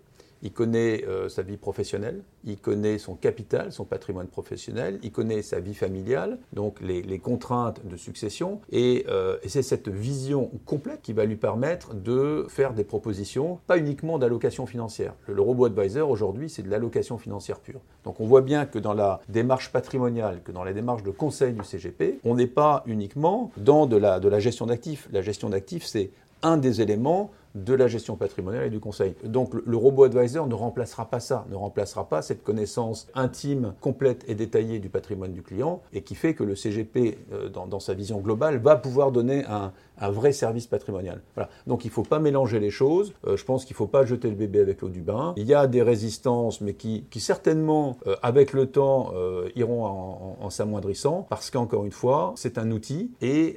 Il 0.44 0.52
connaît 0.52 1.04
euh, 1.08 1.30
sa 1.30 1.40
vie 1.40 1.56
professionnelle, 1.56 2.22
il 2.44 2.58
connaît 2.58 2.98
son 2.98 3.14
capital, 3.14 3.72
son 3.72 3.84
patrimoine 3.84 4.26
professionnel, 4.26 4.98
il 5.02 5.10
connaît 5.10 5.40
sa 5.40 5.58
vie 5.58 5.74
familiale, 5.74 6.38
donc 6.52 6.80
les, 6.82 7.18
contraintes 7.18 7.80
de 7.86 7.96
succession, 7.96 8.60
euh, 8.74 9.38
et, 9.42 9.48
c'est 9.48 9.62
cette 9.62 9.88
vision 9.88 10.50
complète 10.66 11.00
qui 11.00 11.14
va 11.14 11.24
lui 11.24 11.36
permettre 11.36 11.94
de 11.94 12.44
faire 12.50 12.74
des 12.74 12.84
propositions, 12.84 13.58
pas 13.66 13.78
uniquement 13.78 14.18
d'allocation 14.18 14.66
financière. 14.66 15.14
Le, 15.26 15.40
robot 15.40 15.64
advisor 15.64 16.10
aujourd'hui, 16.10 16.50
c'est 16.50 16.62
de 16.62 16.70
l'allocation 16.70 17.16
financière 17.16 17.58
pure. 17.60 17.80
Donc 18.04 18.20
on 18.20 18.26
voit 18.26 18.42
bien 18.42 18.66
que 18.66 18.78
dans 18.78 18.92
la 18.92 19.22
démarche 19.30 19.72
patrimoniale, 19.72 20.42
que 20.44 20.52
dans 20.52 20.64
la 20.64 20.74
démarche 20.74 21.02
de 21.02 21.10
conseil 21.10 21.54
du 21.54 21.64
CGP, 21.64 22.20
on 22.22 22.34
n'est 22.34 22.46
pas 22.46 22.82
uniquement 22.86 23.50
dans 23.56 23.86
de 23.86 23.96
la, 23.96 24.20
de 24.20 24.28
la 24.28 24.40
gestion 24.40 24.66
d'actifs. 24.66 25.08
La 25.10 25.22
gestion 25.22 25.48
d'actifs, 25.48 25.86
c'est 25.86 26.10
un 26.42 26.58
des 26.58 26.82
éléments 26.82 27.30
de 27.54 27.72
la 27.74 27.86
gestion 27.86 28.16
patrimoniale 28.16 28.66
et 28.66 28.70
du 28.70 28.80
conseil. 28.80 29.14
Donc 29.24 29.54
le, 29.54 29.76
robot 29.76 30.04
advisor 30.04 30.46
ne 30.46 30.54
remplacera 30.54 31.08
pas 31.08 31.20
ça, 31.20 31.46
ne 31.50 31.54
remplacera 31.54 32.08
pas 32.08 32.20
cette 32.20 32.42
connaissance 32.42 33.06
intime, 33.14 33.74
complète 33.80 34.24
et 34.28 34.34
détaillée 34.34 34.80
du 34.80 34.88
patrimoine 34.88 35.32
du 35.32 35.42
client 35.42 35.82
et 35.92 36.02
qui 36.02 36.16
fait 36.16 36.34
que 36.34 36.42
le 36.42 36.56
CGP, 36.56 37.18
euh, 37.32 37.48
dans, 37.48 37.80
sa 37.80 37.94
vision 37.94 38.20
globale, 38.20 38.58
va 38.58 38.76
pouvoir 38.76 39.12
donner 39.12 39.44
un, 39.44 39.72
vrai 40.10 40.32
service 40.32 40.66
patrimonial. 40.66 41.22
Donc 41.66 41.84
il 41.84 41.88
ne 41.88 41.92
faut 41.92 42.02
pas 42.02 42.18
mélanger 42.18 42.60
les 42.60 42.70
choses. 42.70 43.12
Euh, 43.26 43.36
je 43.36 43.44
pense 43.44 43.64
qu'il 43.64 43.74
ne 43.74 43.78
faut 43.78 43.86
pas 43.86 44.04
jeter 44.04 44.28
le 44.28 44.36
bébé 44.36 44.60
avec 44.60 44.80
l'eau 44.80 44.88
du 44.88 45.00
bain. 45.00 45.34
Il 45.36 45.46
y 45.46 45.54
a 45.54 45.66
des 45.66 45.82
résistances, 45.82 46.60
mais 46.60 46.74
qui, 46.74 47.04
certainement, 47.18 47.98
euh, 48.06 48.16
avec 48.22 48.52
le 48.52 48.66
temps, 48.66 49.12
iront 49.56 49.84
en, 49.84 50.50
s'amoindrissant 50.50 51.26
parce 51.28 51.50
qu'encore 51.50 51.84
une 51.84 51.92
fois, 51.92 52.34
c'est 52.36 52.58
un 52.58 52.70
outil 52.70 53.12
et 53.20 53.56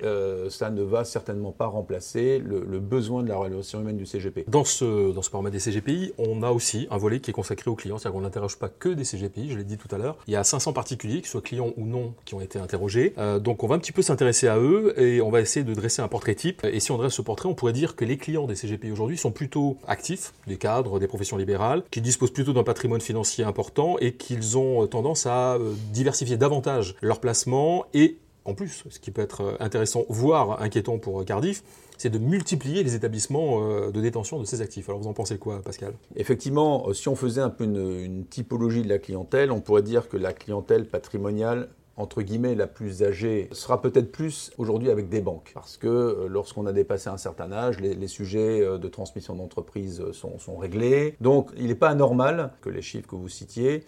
ça 0.49 0.69
ne 0.69 0.81
va 0.81 1.03
certainement 1.03 1.51
pas 1.51 1.67
remplacer 1.67 2.39
le, 2.39 2.79
besoin 2.79 3.23
de 3.23 3.29
la 3.29 3.37
relation 3.37 3.81
du 3.81 4.05
CGP. 4.05 4.45
Dans 4.47 4.63
ce, 4.63 5.11
dans 5.11 5.21
ce 5.21 5.29
paramètre 5.29 5.53
des 5.53 5.59
CGPI, 5.59 6.13
on 6.17 6.43
a 6.43 6.51
aussi 6.51 6.87
un 6.91 6.97
volet 6.97 7.19
qui 7.19 7.31
est 7.31 7.33
consacré 7.33 7.69
aux 7.69 7.75
clients, 7.75 7.97
c'est-à-dire 7.97 8.17
qu'on 8.17 8.23
n'interroge 8.23 8.57
pas 8.57 8.69
que 8.69 8.89
des 8.89 9.03
CGPI, 9.03 9.49
je 9.49 9.57
l'ai 9.57 9.63
dit 9.63 9.77
tout 9.77 9.93
à 9.93 9.97
l'heure. 9.97 10.17
Il 10.27 10.33
y 10.33 10.35
a 10.35 10.43
500 10.43 10.73
particuliers, 10.73 11.19
qu'ils 11.19 11.27
soient 11.27 11.41
clients 11.41 11.73
ou 11.77 11.85
non, 11.85 12.13
qui 12.25 12.35
ont 12.35 12.41
été 12.41 12.59
interrogés. 12.59 13.13
Euh, 13.17 13.39
donc 13.39 13.63
on 13.63 13.67
va 13.67 13.75
un 13.75 13.79
petit 13.79 13.91
peu 13.91 14.01
s'intéresser 14.01 14.47
à 14.47 14.57
eux 14.57 14.93
et 14.99 15.21
on 15.21 15.29
va 15.29 15.41
essayer 15.41 15.63
de 15.63 15.73
dresser 15.73 16.01
un 16.01 16.07
portrait 16.07 16.26
Et 16.27 16.79
si 16.79 16.91
on 16.91 16.97
dresse 16.97 17.13
ce 17.13 17.21
portrait, 17.21 17.47
on 17.47 17.55
pourrait 17.55 17.73
dire 17.73 17.95
que 17.95 18.05
les 18.05 18.17
clients 18.17 18.47
des 18.47 18.55
CGPI 18.55 18.91
aujourd'hui 18.91 19.17
sont 19.17 19.31
plutôt 19.31 19.77
actifs, 19.87 20.33
des 20.45 20.57
cadres, 20.57 20.99
des 20.99 21.07
professions 21.07 21.37
libérales, 21.37 21.83
qui 21.91 22.01
disposent 22.01 22.31
plutôt 22.31 22.53
d'un 22.53 22.63
patrimoine 22.63 23.01
financier 23.01 23.43
important 23.43 23.97
et 23.99 24.13
qu'ils 24.13 24.57
ont 24.57 24.85
tendance 24.87 25.25
à 25.25 25.55
euh, 25.55 25.73
diversifier 25.91 26.37
davantage 26.37 26.95
leurs 27.01 27.19
placements 27.19 27.85
et 27.93 28.17
en 28.45 28.53
plus, 28.53 28.85
ce 28.89 28.99
qui 28.99 29.11
peut 29.11 29.21
être 29.21 29.57
intéressant, 29.59 30.05
voire 30.07 30.61
inquiétant 30.61 30.99
pour 30.99 31.25
Cardiff, 31.25 31.63
c'est 31.97 32.09
de 32.09 32.17
multiplier 32.17 32.81
les 32.81 32.95
établissements 32.95 33.61
euh, 33.61 33.91
de 33.91 33.99
détention 33.99 34.39
de 34.39 34.45
ces 34.45 34.61
actifs. 34.61 34.87
Alors 34.87 35.01
vous 35.01 35.09
en 35.09 35.13
pensez 35.13 35.37
quoi, 35.37 35.61
Pascal? 35.61 35.93
Effectivement, 36.15 36.93
si 36.93 37.09
on 37.09 37.15
faisait 37.17 37.41
un 37.41 37.49
peu 37.49 37.65
une, 37.65 38.25
typologie 38.29 38.83
de 38.83 38.89
la 38.89 38.99
clientèle, 38.99 39.51
on 39.51 39.59
pourrait 39.59 39.81
dire 39.81 40.07
que 40.07 40.15
la 40.15 40.31
clientèle 40.31 40.87
patrimoniale 40.87 41.67
entre 41.97 42.21
guillemets, 42.21 42.53
la 42.55 42.67
plus 42.67 43.03
âgée 43.03 43.49
sera 43.51 43.81
peut-être 43.81 44.11
plus 44.11 44.51
aujourd'hui 44.57 44.91
avec 44.91 45.09
des 45.09 45.19
banques. 45.19 45.51
Parce 45.55 45.77
que 45.77 45.87
euh, 45.87 46.27
lorsqu'on 46.29 46.67
a 46.67 46.71
dépassé 46.71 47.09
un 47.09 47.17
certain 47.17 47.51
âge, 47.51 47.79
les, 47.79 48.07
sujets 48.07 48.61
euh, 48.61 48.77
de 48.77 48.87
transmission 48.87 49.35
d'entreprise 49.35 49.99
euh, 49.99 50.13
sont, 50.13 50.57
réglés. 50.57 51.15
Donc 51.19 51.51
il 51.57 51.67
n'est 51.67 51.75
pas 51.75 51.89
anormal 51.89 52.51
que 52.61 52.69
les 52.69 52.81
chiffres 52.81 53.07
que 53.07 53.15
vous 53.15 53.27
citiez 53.27 53.83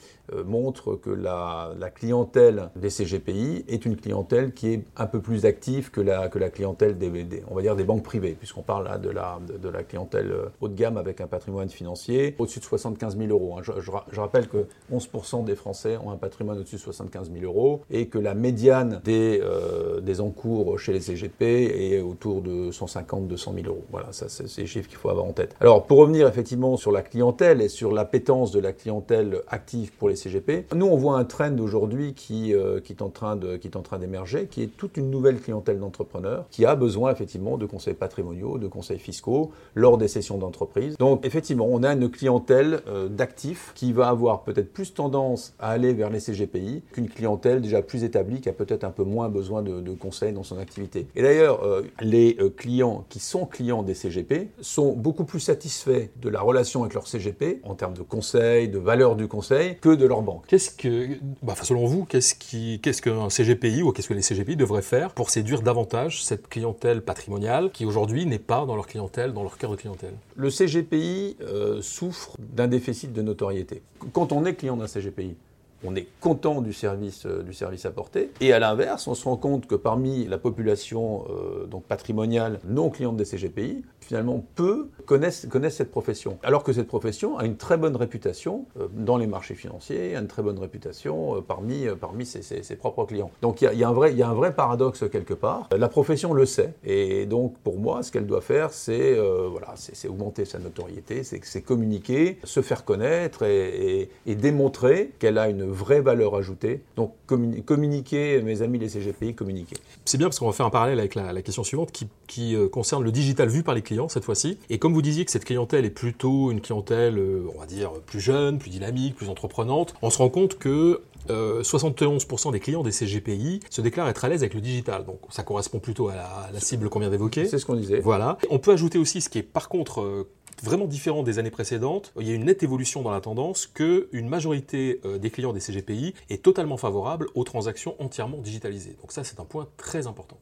montrent 0.46 0.96
que 0.96 1.10
la, 1.10 1.74
clientèle 1.96 2.70
des 2.76 2.90
CGPI 2.90 3.66
est 3.68 3.86
une 3.86 3.96
clientèle 3.96 4.54
qui 4.54 4.74
est 4.74 4.84
un 4.96 5.08
peu 5.08 5.22
plus 5.22 5.46
active 5.46 5.90
que 5.90 6.02
la, 6.02 6.28
que 6.28 6.38
la 6.38 6.50
clientèle 6.50 6.98
des, 6.98 7.44
on 7.50 7.56
va 7.56 7.62
dire 7.62 7.76
des 7.76 7.84
banques 7.84 8.04
privées, 8.04 8.36
puisqu'on 8.38 8.62
parle 8.62 8.86
là 8.86 8.98
de 8.98 9.10
la, 9.10 9.40
de, 9.48 9.70
la 9.70 9.82
clientèle 9.82 10.32
haut 10.62 10.68
de 10.68 10.76
gamme 10.76 10.98
avec 10.98 11.22
un 11.22 11.28
patrimoine 11.28 11.70
financier 11.70 12.36
au-dessus 12.38 12.60
de 12.60 12.66
75 12.66 13.18
000 13.18 13.30
euros. 13.30 13.58
Hein. 13.58 13.62
Je, 13.64 14.20
rappelle 14.20 14.48
que 14.48 14.68
11% 14.94 15.46
des 15.46 15.56
Français 15.56 15.98
ont 15.98 16.12
un 16.12 16.18
patrimoine 16.18 16.60
au-dessus 16.60 16.76
de 16.76 16.82
75 16.82 17.32
000 17.32 17.46
euros. 17.46 17.82
Et 18.00 18.08
que 18.08 18.18
la 18.18 18.34
médiane 18.34 19.02
des, 19.04 19.42
euh, 19.44 20.00
des 20.00 20.22
encours 20.22 20.80
chez 20.80 20.94
les 20.94 21.02
CGP 21.02 21.42
est 21.42 22.02
autour 22.02 22.42
de 22.42 22.72
150-200 22.72 23.54
000 23.56 23.68
euros. 23.68 23.84
Voilà, 23.92 24.08
ça, 24.12 24.28
c'est 24.30 24.58
les 24.58 24.68
chiffres 24.68 24.88
qu'il 24.88 24.98
faut 24.98 25.10
avoir 25.10 25.26
en 25.26 25.34
tête. 25.34 25.56
Alors, 25.60 25.86
pour 25.86 25.98
revenir 25.98 26.28
effectivement 26.28 26.78
sur 26.78 26.92
la 26.92 27.02
clientèle 27.02 27.62
et 27.62 27.70
sur 27.70 27.92
l'appétence 27.92 28.52
de 28.52 28.60
la 28.60 28.72
clientèle 28.72 29.42
active 29.50 29.92
pour 29.94 30.10
les 30.10 30.16
CGP, 30.16 30.66
nous, 30.76 30.86
on 30.86 30.96
voit 30.96 31.18
un 31.18 31.26
trend 31.26 31.58
aujourd'hui 31.60 32.14
qui, 32.14 32.54
euh, 32.54 32.80
qui 32.80 32.94
est 32.94 33.04
en 33.04 33.10
train 33.10 33.36
d'émerger, 33.36 34.48
qui 34.48 34.64
est 34.64 34.78
toute 34.78 34.98
une 34.98 35.10
nouvelle 35.10 35.40
clientèle 35.40 35.80
d'entrepreneurs 35.80 36.46
qui 36.52 36.66
a 36.66 36.76
besoin 36.76 37.12
effectivement 37.12 37.58
de 37.58 37.66
conseils 37.66 37.94
patrimoniaux, 37.94 38.58
de 38.58 38.68
conseils 38.68 39.00
fiscaux 39.00 39.52
lors 39.76 39.98
des 39.98 40.08
sessions 40.08 40.38
d'entreprise. 40.38 40.96
Donc, 40.98 41.26
effectivement, 41.26 41.68
on 41.70 41.84
a 41.84 41.94
une 41.94 42.10
clientèle 42.10 42.82
euh, 42.88 43.08
d'actifs 43.08 43.72
qui 43.76 43.94
va 43.94 44.08
avoir 44.08 44.44
peut-être 44.44 44.72
plus 44.72 44.94
tendance 44.94 45.54
à 45.60 45.70
aller 45.70 45.94
vers 45.94 46.10
les 46.10 46.20
CGPI 46.20 46.84
qu'une 46.94 47.10
clientèle 47.10 47.62
déjà 47.62 47.82
plus 47.90 48.04
établi, 48.04 48.40
qui 48.40 48.48
a 48.48 48.54
peut-être 48.54 48.86
un 48.86 48.92
peu 48.92 49.04
moins 49.04 49.28
besoin 49.28 49.62
de, 49.62 49.94
conseils 49.94 50.32
dans 50.32 50.44
son 50.44 50.58
activité. 50.60 51.08
Et 51.16 51.22
d'ailleurs, 51.22 51.64
euh, 51.64 51.82
les 52.00 52.38
euh, 52.40 52.50
clients 52.50 53.06
qui 53.10 53.20
sont 53.20 53.46
clients 53.46 53.84
des 53.84 53.96
CGP 53.96 54.50
sont 54.62 54.94
beaucoup 54.94 55.26
plus 55.26 55.40
satisfaits 55.40 56.10
de 56.22 56.30
la 56.30 56.40
relation 56.40 56.84
avec 56.84 56.94
leur 56.94 57.08
CGP 57.08 57.60
en 57.64 57.76
termes 57.76 57.96
de 57.96 58.04
conseils, 58.04 58.70
de 58.70 58.78
valeur 58.78 59.16
du 59.16 59.28
conseil, 59.28 59.78
que 59.82 59.90
de 59.90 60.06
leur 60.06 60.22
banque. 60.22 60.44
Qu'est-ce 60.48 60.70
que, 60.70 61.18
bah, 61.42 61.56
selon 61.62 61.86
vous, 61.86 62.06
qu'est-ce 62.06 63.02
qu'un 63.02 63.30
CGPI 63.30 63.82
ou 63.82 63.92
qu'est-ce 63.92 64.08
que 64.08 64.14
les 64.14 64.22
CGPI 64.22 64.56
devraient 64.56 64.82
faire 64.84 65.14
pour 65.14 65.32
séduire 65.32 65.62
davantage 65.62 66.24
cette 66.24 66.48
clientèle 66.48 67.02
patrimoniale 67.02 67.72
qui 67.72 67.86
aujourd'hui 67.86 68.26
n'est 68.26 68.40
pas 68.40 68.66
dans 68.66 68.76
leur 68.76 68.88
clientèle, 68.88 69.34
dans 69.34 69.44
leur 69.44 69.58
cœur 69.58 69.72
de 69.72 69.76
clientèle? 69.76 70.14
Le 70.36 70.50
CGPI 70.50 71.36
euh, 71.42 71.82
souffre 71.82 72.36
d'un 72.38 72.68
déficit 72.68 73.12
de 73.12 73.22
notoriété. 73.22 73.82
Quand 74.14 74.32
on 74.32 74.46
est 74.46 74.54
client 74.54 74.78
d'un 74.78 74.88
CGPI, 74.88 75.36
on 75.84 75.96
est 75.96 76.08
content 76.20 76.62
du 76.62 76.74
service, 76.74 77.26
euh, 77.26 77.44
du 77.44 77.54
service 77.54 77.86
apporté. 77.86 78.32
Et 78.42 78.54
à 78.54 78.60
l'inverse, 78.60 79.08
on 79.08 79.16
se 79.16 79.24
rend 79.26 79.38
compte 79.38 79.68
que 79.68 79.76
parmi 79.76 80.26
la 80.26 80.38
population 80.38 81.26
euh, 81.30 81.66
donc 81.66 81.84
patrimoniale 81.84 82.60
non 82.66 82.90
cliente 82.90 83.18
des 83.18 83.26
CGPI, 83.26 83.84
finalement 84.02 84.44
peu 84.56 84.90
connaissent, 85.06 85.48
connaissent 85.50 85.78
cette 85.78 85.92
profession. 85.92 86.38
Alors 86.44 86.64
que 86.64 86.74
cette 86.74 86.88
profession 86.88 87.38
a 87.38 87.46
une 87.46 87.58
très 87.58 87.78
bonne 87.78 87.96
réputation 87.96 88.66
euh, 88.80 88.88
dans 88.92 89.18
les 89.18 89.28
marchés 89.28 89.56
financiers, 89.56 90.16
a 90.16 90.20
une 90.20 90.28
très 90.28 90.42
bonne 90.42 90.60
réputation 90.60 91.42
parmi, 91.48 91.86
parmi 92.00 92.26
ses, 92.26 92.76
propres 92.76 93.06
clients. 93.06 93.32
Donc 93.42 93.62
il 93.62 93.66
y 93.66 93.68
a, 93.68 93.74
y, 93.74 93.80
y 93.80 93.84
a 94.24 94.30
un 94.30 94.34
vrai 94.34 94.54
paradoxe 94.54 95.06
quelque 95.12 95.34
part. 95.34 95.70
La 95.76 95.90
profession 95.90 96.34
le 96.34 96.46
sait. 96.46 96.74
Et 96.84 97.26
donc 97.26 97.58
pour 97.60 97.78
moi, 97.78 98.04
ce 98.04 98.12
qu'elle 98.12 98.26
doit 98.26 98.42
faire, 98.42 98.72
c'est 98.72 99.18
voilà, 99.50 99.74
augmenter 100.08 100.46
sa 100.46 100.60
notoriété, 100.60 101.24
c'est 101.24 101.62
communiquer, 101.62 102.40
se 102.44 102.62
faire 102.62 102.86
connaître 102.86 103.44
et, 103.44 104.10
démontrer 104.26 105.12
qu'elle 105.20 105.38
a 105.38 105.50
une 105.50 105.69
vraie 105.70 106.02
valeur 106.02 106.36
ajoutée. 106.36 106.82
Donc 106.96 107.14
communiquer, 107.26 108.42
mes 108.42 108.62
amis 108.62 108.80
les 108.80 108.90
CGPI, 108.90 109.36
communiquer. 109.36 109.76
C'est 110.06 110.18
bien 110.18 110.28
parce 110.28 110.40
qu'on 110.40 110.48
va 110.48 110.54
faire 110.54 110.66
un 110.66 110.72
parallèle 110.72 111.00
avec 111.00 111.16
la, 111.16 111.34
la 111.34 111.42
question 111.42 111.64
suivante 111.64 111.92
qui, 111.92 112.08
qui 112.28 112.56
concerne 112.72 113.04
le 113.04 113.12
digital 113.12 113.50
vu 113.50 113.64
par 113.64 113.76
les 113.76 113.82
clients 113.82 114.10
cette 114.10 114.24
fois-ci. 114.24 114.58
Et 114.70 114.80
comme 114.80 114.94
vous 114.94 115.02
disiez 115.02 115.26
que 115.26 115.32
cette 115.32 115.46
clientèle 115.46 115.86
est 115.86 115.90
plutôt 115.90 116.52
une 116.52 116.62
clientèle, 116.62 117.18
euh, 117.18 117.48
on 117.56 117.60
va 117.60 117.66
dire, 117.66 117.92
plus 118.06 118.20
jeune, 118.20 118.60
plus 118.60 118.70
dynamique, 118.70 119.16
plus 119.16 119.30
entreprenante, 119.30 119.94
on 120.02 120.10
se 120.10 120.18
rend 120.18 120.30
compte 120.30 120.58
que 120.58 121.02
71% 121.28 122.48
euh, 122.48 122.52
des 122.52 122.60
clients 122.60 122.82
des 122.82 122.92
CGPI 122.92 123.60
se 123.70 123.82
déclarent 123.82 124.10
être 124.10 124.26
à 124.26 124.30
l'aise 124.30 124.42
avec 124.42 124.54
le 124.54 124.62
digital. 124.62 125.06
Donc 125.06 125.20
ça 125.30 125.44
correspond 125.44 125.80
plutôt 125.80 126.10
à 126.10 126.16
la, 126.52 126.60
cible 126.60 126.90
qu'on 126.90 127.00
vient 127.00 127.10
d'évoquer. 127.10 127.46
C'est 127.46 127.60
ce 127.60 127.66
qu'on 127.66 127.76
disait. 127.76 128.00
Voilà. 128.00 128.38
On 128.50 128.58
peut 128.58 128.72
ajouter 128.72 128.98
aussi 128.98 129.22
ce 129.22 129.30
qui 129.30 129.40
est 129.40 129.44
par 129.44 129.70
contre 129.70 130.02
euh, 130.02 130.28
vraiment 130.64 130.86
différent 130.86 131.24
des 131.24 131.40
années 131.40 131.52
précédentes. 131.52 132.14
Il 132.20 132.28
y 132.28 132.32
a 132.32 132.36
une 132.36 132.46
nette 132.46 132.64
évolution 132.64 133.02
dans 133.02 133.12
la 133.12 133.22
tendance 133.22 133.68
que 133.68 134.10
une 134.12 134.28
majorité 134.28 135.02
des 135.20 135.30
clients 135.30 135.54
des 135.54 135.60
CGPI 135.60 136.14
est 136.30 136.44
totalement 136.44 136.78
favorable 136.78 137.28
aux 137.36 137.44
transactions 137.44 137.96
entièrement 138.00 138.38
digitalisées. 138.38 138.98
Donc 139.02 139.12
ça 139.12 139.24
c'est 139.24 139.40
un 139.40 139.46
point 139.46 139.68
très 139.78 140.08
important. 140.08 140.38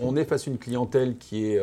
On 0.00 0.16
est 0.16 0.24
face 0.24 0.46
à 0.46 0.50
une 0.50 0.58
clientèle 0.58 1.18
qui 1.18 1.46
est 1.46 1.60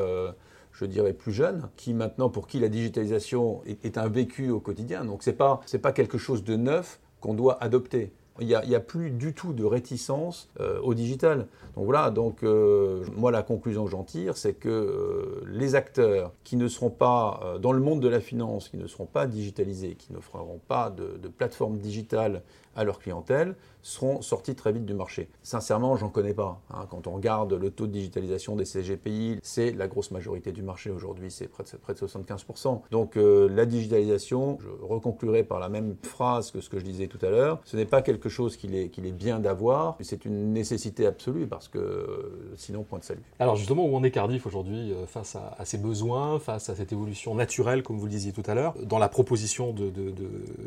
je 0.78 0.86
dirais, 0.86 1.14
plus 1.14 1.34
jeunes, 1.34 1.70
qui 1.76 1.94
maintenant, 1.94 2.30
pour 2.30 2.48
qui 2.48 2.60
la 2.60 2.70
digitalisation 2.70 3.62
est, 3.66 3.98
un 3.98 4.08
vécu 4.08 4.52
au 4.52 4.60
quotidien. 4.60 5.06
Donc 5.06 5.24
ce 5.24 5.32
n'est 5.32 5.82
pas 5.82 5.92
quelque 5.92 6.18
chose 6.18 6.44
de 6.44 6.56
neuf 6.56 7.00
qu'on 7.20 7.34
doit 7.34 7.62
adopter. 7.64 8.12
Il 8.40 8.48
n'y 8.48 8.76
a, 8.76 8.80
plus 8.80 9.10
du 9.10 9.34
tout 9.34 9.54
de 9.54 9.64
réticence 9.64 10.50
euh, 10.60 10.80
au 10.82 10.94
digital. 10.94 11.48
Donc 11.76 11.86
voilà, 11.86 12.12
donc 12.12 12.44
euh, 12.44 13.04
moi 13.16 13.32
la 13.32 13.42
conclusion 13.42 13.86
que 13.86 13.92
j'en 13.92 14.04
tire, 14.04 14.38
c'est 14.38 14.54
que 14.54 14.70
euh, 14.70 15.44
les 15.48 15.76
acteurs 15.76 16.32
qui 16.44 16.56
ne 16.56 16.68
seront 16.68 16.90
pas 16.90 17.58
dans 17.62 17.72
le 17.72 17.80
monde 17.80 18.00
de 18.00 18.08
la 18.08 18.20
finance, 18.20 18.70
qui 18.70 18.78
ne 18.78 18.88
seront 18.88 19.06
pas 19.06 19.28
digitalisés, 19.28 19.96
qui 19.96 20.14
ne 20.14 20.20
feront 20.20 20.60
pas 20.68 20.90
de, 20.90 21.18
de 21.18 21.28
plateforme 21.28 21.78
digitale 21.78 22.44
à 22.78 22.84
leur 22.84 23.00
clientèle, 23.00 23.56
seront 23.82 24.22
sortis 24.22 24.56
très 24.56 24.72
vite 24.72 24.86
du 24.86 24.94
marché. 24.94 25.30
Sincèrement, 25.44 25.96
j'en 25.96 26.10
connais 26.10 26.34
pas. 26.34 26.62
Hein. 26.74 26.86
Quand 26.90 27.08
on 27.08 27.12
regarde 27.12 27.54
le 27.54 27.72
taux 27.72 27.88
de 27.88 27.92
digitalisation 27.92 28.56
des 28.56 28.66
CGPI, 28.66 29.40
c'est 29.44 29.72
la 29.72 29.88
grosse 29.88 30.12
majorité 30.12 30.52
du 30.52 30.62
marché 30.62 30.90
aujourd'hui, 30.90 31.32
c'est 31.32 31.48
près, 31.48 31.64
près, 31.82 31.94
de 31.94 32.00
75%. 32.00 32.82
Donc 32.92 33.16
la 33.16 33.66
digitalisation, 33.66 34.58
je 34.62 34.70
reconclurai 34.86 35.44
par 35.44 35.60
la 35.60 35.70
même 35.70 35.96
phrase 36.04 36.52
que 36.52 36.62
ce 36.62 36.70
que 36.70 36.80
je 36.80 36.84
disais 36.86 37.08
tout 37.08 37.24
à 37.26 37.30
l'heure, 37.30 37.60
ce 37.66 37.78
n'est 37.78 37.86
pas 37.86 38.02
quelque 38.02 38.30
chose 38.30 38.58
qu'il 38.58 38.76
est, 38.76 38.90
qu'il 38.90 39.06
est 39.06 39.12
bien 39.12 39.40
d'avoir, 39.40 39.96
mais 40.00 40.06
c'est 40.06 40.26
une 40.26 40.54
nécessité 40.54 41.06
absolue 41.06 41.48
parce 41.48 41.68
que 41.68 41.78
euh, 41.78 42.54
sinon, 42.56 42.84
point 42.84 43.00
de 43.00 43.04
salut. 43.04 43.22
Alors 43.40 43.56
justement, 43.56 43.86
où 43.86 43.96
en 43.96 44.04
est 44.04 44.12
Cardiff 44.12 44.46
aujourd'hui 44.46 44.92
euh, 44.92 45.06
face 45.06 45.36
à, 45.36 45.56
à, 45.58 45.66
ses 45.66 45.78
besoins, 45.78 46.40
face 46.40 46.70
à 46.70 46.76
cette 46.76 46.92
évolution 46.92 47.36
naturelle, 47.36 47.84
comme 47.84 47.98
vous 47.98 48.06
le 48.06 48.12
disiez 48.12 48.32
tout 48.32 48.44
à 48.46 48.54
l'heure, 48.54 48.76
dans 48.84 49.00
la 49.00 49.10
proposition 49.10 49.74
de, 49.74 49.90
de, 49.90 50.14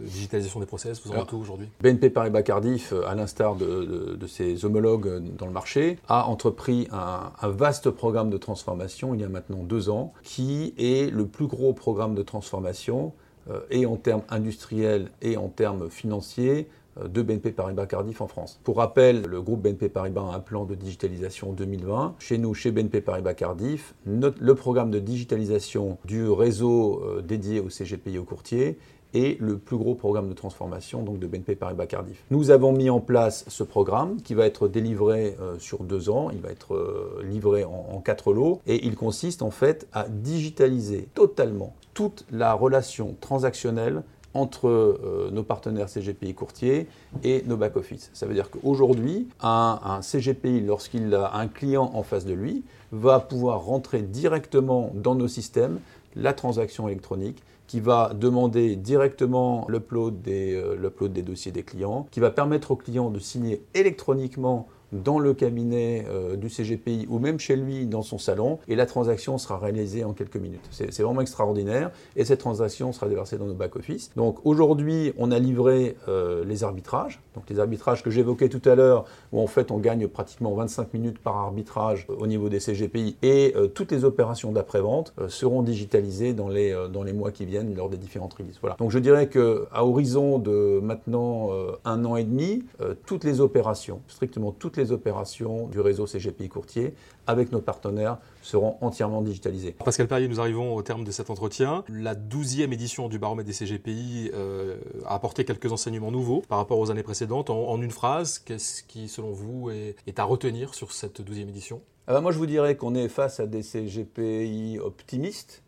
digitalisation 0.05 0.61
des 0.61 0.67
process, 0.67 1.00
vous 1.05 1.12
en 1.12 1.23
êtes 1.23 1.33
où 1.33 1.38
aujourd'hui? 1.38 1.69
BNP 2.00 2.14
Paribas 2.14 2.42
Cardiff, 2.42 2.95
à 3.07 3.14
l'instar 3.14 3.57
de, 3.57 4.26
ses 4.26 4.64
homologues 4.64 5.21
dans 5.37 5.45
le 5.45 5.52
marché, 5.52 5.99
a 6.09 6.26
entrepris 6.28 6.88
un, 6.92 7.49
vaste 7.50 7.90
programme 7.90 8.30
de 8.30 8.38
transformation 8.38 9.12
il 9.12 9.21
y 9.21 9.25
a 9.25 9.28
maintenant 9.28 9.62
deux 9.62 9.90
ans, 9.90 10.14
qui 10.23 10.73
est 10.78 11.12
le 11.12 11.26
plus 11.26 11.47
gros 11.47 11.75
programme 11.75 12.14
de 12.14 12.23
transformation 12.23 13.12
euh, 13.50 13.61
et 13.71 13.85
en 13.85 13.97
termes 13.97 14.23
industriels 14.30 15.11
et 15.21 15.37
en 15.37 15.49
termes 15.49 15.90
financiers 15.90 16.69
euh, 16.99 17.07
de 17.07 17.21
BNP 17.21 17.52
Paribas 17.52 17.87
Cardiff 17.87 18.23
en 18.23 18.28
France. 18.28 18.61
Pour 18.64 18.78
rappel, 18.78 19.26
le 19.26 19.42
groupe 19.42 19.61
BNP 19.61 19.90
Paribas 19.90 20.23
a 20.23 20.37
un 20.37 20.40
plan 20.40 20.64
de 20.64 20.75
digitalisation 20.75 21.52
2020. 21.52 22.14
Chez 22.19 22.38
nous, 22.38 22.54
chez 22.54 22.71
BNP 22.71 23.02
Paribas 23.02 23.35
Cardiff, 23.35 23.95
le 24.07 24.54
programme 24.54 24.90
de 24.90 25.00
digitalisation 25.00 25.99
du 26.07 26.30
réseau 26.30 27.02
euh, 27.04 27.21
dédié 27.21 27.61
au 27.61 27.69
CGPI 27.69 28.16
au 28.16 28.25
courtier 28.25 28.78
est 29.14 29.40
le 29.40 29.59
plus 29.59 29.76
gros 29.76 29.95
programme 29.95 30.29
de 30.29 30.35
transformation 30.35 31.02
donc 31.02 31.19
de 31.19 31.26
BNP 31.26 31.55
Paribas 31.57 31.87
Cardiff. 31.87 32.25
Nous 32.31 32.50
avons 32.50 32.73
mis 32.73 32.90
en 32.90 33.00
place 33.00 33.45
ce 33.49 33.62
programme 33.62 34.21
qui 34.23 34.35
va 34.35 34.47
être 34.47 34.69
délivré 34.69 35.37
sur 35.59 35.83
deux 35.85 36.11
ans, 36.11 36.31
il 36.31 36.40
va 36.40 36.50
être 36.50 37.21
livré 37.25 37.64
en, 37.64 38.00
quatre 38.05 38.33
lots 38.33 38.61
et 38.67 38.87
il 38.87 38.97
consiste 38.97 39.43
en 39.43 39.50
fait 39.50 39.87
à 39.93 40.07
digitaliser 40.09 41.09
totalement 41.14 41.75
toute 41.95 42.25
la 42.31 42.55
relation 42.55 43.17
transactionnelle 43.21 44.02
entre 44.35 44.69
euh, 44.69 45.31
nos 45.33 45.43
partenaires 45.43 45.88
CGPI 45.88 46.35
courtiers 46.35 46.87
et 47.25 47.43
nos 47.47 47.57
back-office. 47.57 48.11
Ça 48.14 48.26
veut 48.26 48.35
dire 48.35 48.50
qu'aujourd'hui, 48.50 49.29
un, 49.43 50.00
CGPI, 50.02 50.61
lorsqu'il 50.61 51.14
a 51.14 51.35
un 51.35 51.49
client 51.49 51.90
en 51.95 52.02
face 52.02 52.25
de 52.25 52.33
lui, 52.33 52.62
va 52.93 53.21
pouvoir 53.21 53.64
rentrer 53.64 54.02
directement 54.02 54.93
dans 54.95 55.14
nos 55.14 55.29
systèmes 55.29 55.81
la 56.14 56.33
transaction 56.33 56.88
électronique 56.88 57.43
qui 57.67 57.79
va 57.79 58.12
demander 58.14 58.75
directement 58.75 59.64
l'upload 59.69 60.23
des, 60.23 60.55
euh, 60.57 61.09
des 61.09 61.23
dossiers 61.23 61.52
des 61.52 61.62
clients, 61.62 62.09
qui 62.11 62.19
va 62.19 62.31
permettre 62.31 62.73
aux 62.73 62.76
clients 62.76 63.11
de 63.11 63.21
signer 63.21 63.62
électroniquement 63.75 64.67
dans 64.92 65.18
le 65.18 65.35
cabinet 65.35 66.06
euh, 66.09 66.37
du 66.37 66.49
CGPI 66.49 67.06
ou 67.09 67.18
même 67.18 67.38
chez 67.38 67.56
lui 67.56 67.87
dans 67.87 68.02
son 68.02 68.18
salon 68.18 68.59
et 68.68 68.76
la 68.76 68.87
transaction 68.87 69.38
sera 69.38 69.59
réalisée 69.59 70.04
en 70.04 70.12
quelques 70.12 70.37
minutes. 70.37 70.66
C'est 70.70 71.02
vraiment 71.02 71.20
extraordinaire 71.20 71.90
et 72.16 72.25
cette 72.25 72.40
transaction 72.40 72.92
sera 72.92 73.09
déversée 73.09 73.38
dans 73.38 73.47
nos 73.47 73.54
back-office. 73.54 74.11
Donc 74.16 74.38
aujourd'hui, 74.44 75.12
on 75.18 75.30
a 75.30 75.38
livré 75.38 75.97
euh, 76.09 76.44
les 76.44 76.64
arbitrages, 76.64 77.20
donc 77.35 77.44
les 77.49 77.59
arbitrages 77.61 78.02
que 78.02 78.11
j'évoquais 78.11 78.49
tout 78.49 78.66
à 78.68 78.75
l'heure 78.75 79.04
où 79.32 79.40
en 79.40 79.47
fait 79.47 79.70
on 79.70 79.78
gagne 79.78 80.09
pratiquement 80.09 80.54
25 80.54 80.94
minutes 80.94 81.18
par 81.18 81.37
arbitrage 81.37 82.06
au 82.09 82.26
niveau 82.26 82.49
des 82.49 82.59
CGPI 82.61 83.16
et 83.23 83.54
toutes 83.75 83.92
les 83.92 84.04
opérations 84.04 84.52
d'après-vente 84.52 85.14
seront 85.28 85.62
digitalisées 85.62 86.32
dans 86.32 86.49
les, 86.49 86.76
dans 86.92 87.02
les 87.02 87.12
mois 87.12 87.30
qui 87.30 87.44
viennent 87.44 87.75
lors 87.75 87.88
des 87.88 87.97
différentes 87.97 88.35
releases. 88.35 88.59
Voilà. 88.61 88.76
Donc 88.78 88.90
je 88.90 88.99
dirais 88.99 89.28
qu'à 89.28 89.85
horizon 89.85 90.38
de 90.38 90.80
maintenant 90.82 91.50
un 91.85 92.04
an 92.04 92.16
et 92.16 92.25
demi, 92.25 92.64
toutes 93.06 93.25
les 93.25 93.40
opérations, 93.40 94.00
strictement 94.09 94.52
toutes 94.52 94.76
les 94.76 94.79
opérations 94.90 95.66
du 95.68 95.80
réseau 95.80 96.06
CGPI 96.06 96.49
Courtier 96.49 96.94
avec 97.26 97.52
nos 97.52 97.60
partenaires 97.60 98.18
seront 98.42 98.76
entièrement 98.80 99.22
digitalisées. 99.22 99.72
Pascal 99.72 100.08
Perrier, 100.08 100.28
nous 100.28 100.40
arrivons 100.40 100.75
au 100.75 100.82
terme 100.82 101.04
de 101.04 101.10
cet 101.10 101.30
entretien. 101.30 101.84
La 101.88 102.14
douzième 102.14 102.72
édition 102.72 103.08
du 103.08 103.18
baromètre 103.18 103.46
des 103.46 103.52
CGPI 103.52 104.30
euh, 104.34 104.78
a 105.06 105.14
apporté 105.14 105.44
quelques 105.44 105.70
enseignements 105.70 106.10
nouveaux 106.10 106.42
par 106.49 106.58
rapport 106.58 106.78
aux 106.78 106.90
années 106.90 107.02
précédentes. 107.02 107.50
En, 107.50 107.80
une 107.80 107.90
phrase, 107.90 108.38
qu'est-ce 108.38 108.82
qui, 108.82 109.08
selon 109.08 109.32
vous, 109.32 109.70
est, 109.70 110.18
à 110.18 110.25
retenir 110.25 110.75
sur 110.75 110.92
cette 110.92 111.20
douzième 111.20 111.49
édition? 111.49 111.80
Ah 112.06 112.14
ben, 112.14 112.20
Moi, 112.20 112.32
je 112.32 112.38
vous 112.38 112.46
dirais 112.46 112.76
qu'on 112.76 112.94
est 112.94 113.08
face 113.08 113.40
à 113.40 113.46
des 113.46 113.62
CGPI 113.62 114.78
optimistes 114.82 115.62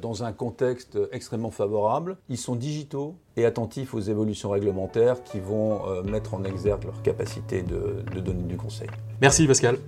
dans 0.00 0.24
un 0.24 0.32
contexte 0.32 0.98
extrêmement 1.12 1.50
favorable. 1.50 2.16
Ils 2.28 2.38
sont 2.38 2.54
digitaux 2.54 3.16
et 3.36 3.44
attentifs 3.44 3.94
aux 3.94 4.00
évolutions 4.00 4.50
réglementaires 4.50 5.22
qui 5.24 5.40
vont 5.40 5.86
euh, 5.86 6.02
mettre 6.02 6.34
en 6.34 6.44
exergue 6.44 6.84
leur 6.84 7.02
capacité 7.02 7.62
de, 7.62 8.04
de 8.14 8.20
donner 8.20 8.44
du 8.44 8.56
conseil. 8.56 8.88
Merci 9.20 9.46
Pascal. 9.46 9.78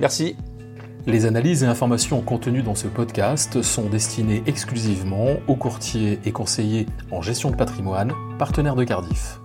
Merci. 0.00 0.36
Les 1.06 1.24
analyses 1.24 1.62
et 1.62 1.66
informations 1.66 2.20
contenues 2.20 2.62
dans 2.62 2.74
ce 2.74 2.86
podcast 2.86 3.62
sont 3.62 3.88
destinées 3.88 4.42
exclusivement 4.46 5.36
aux 5.48 5.56
courtiers 5.56 6.18
et 6.24 6.32
conseillers 6.32 6.86
en 7.10 7.22
gestion 7.22 7.50
de 7.50 7.56
patrimoine, 7.56 8.12
partenaires 8.38 8.76
de 8.76 8.84
Cardiff. 8.84 9.40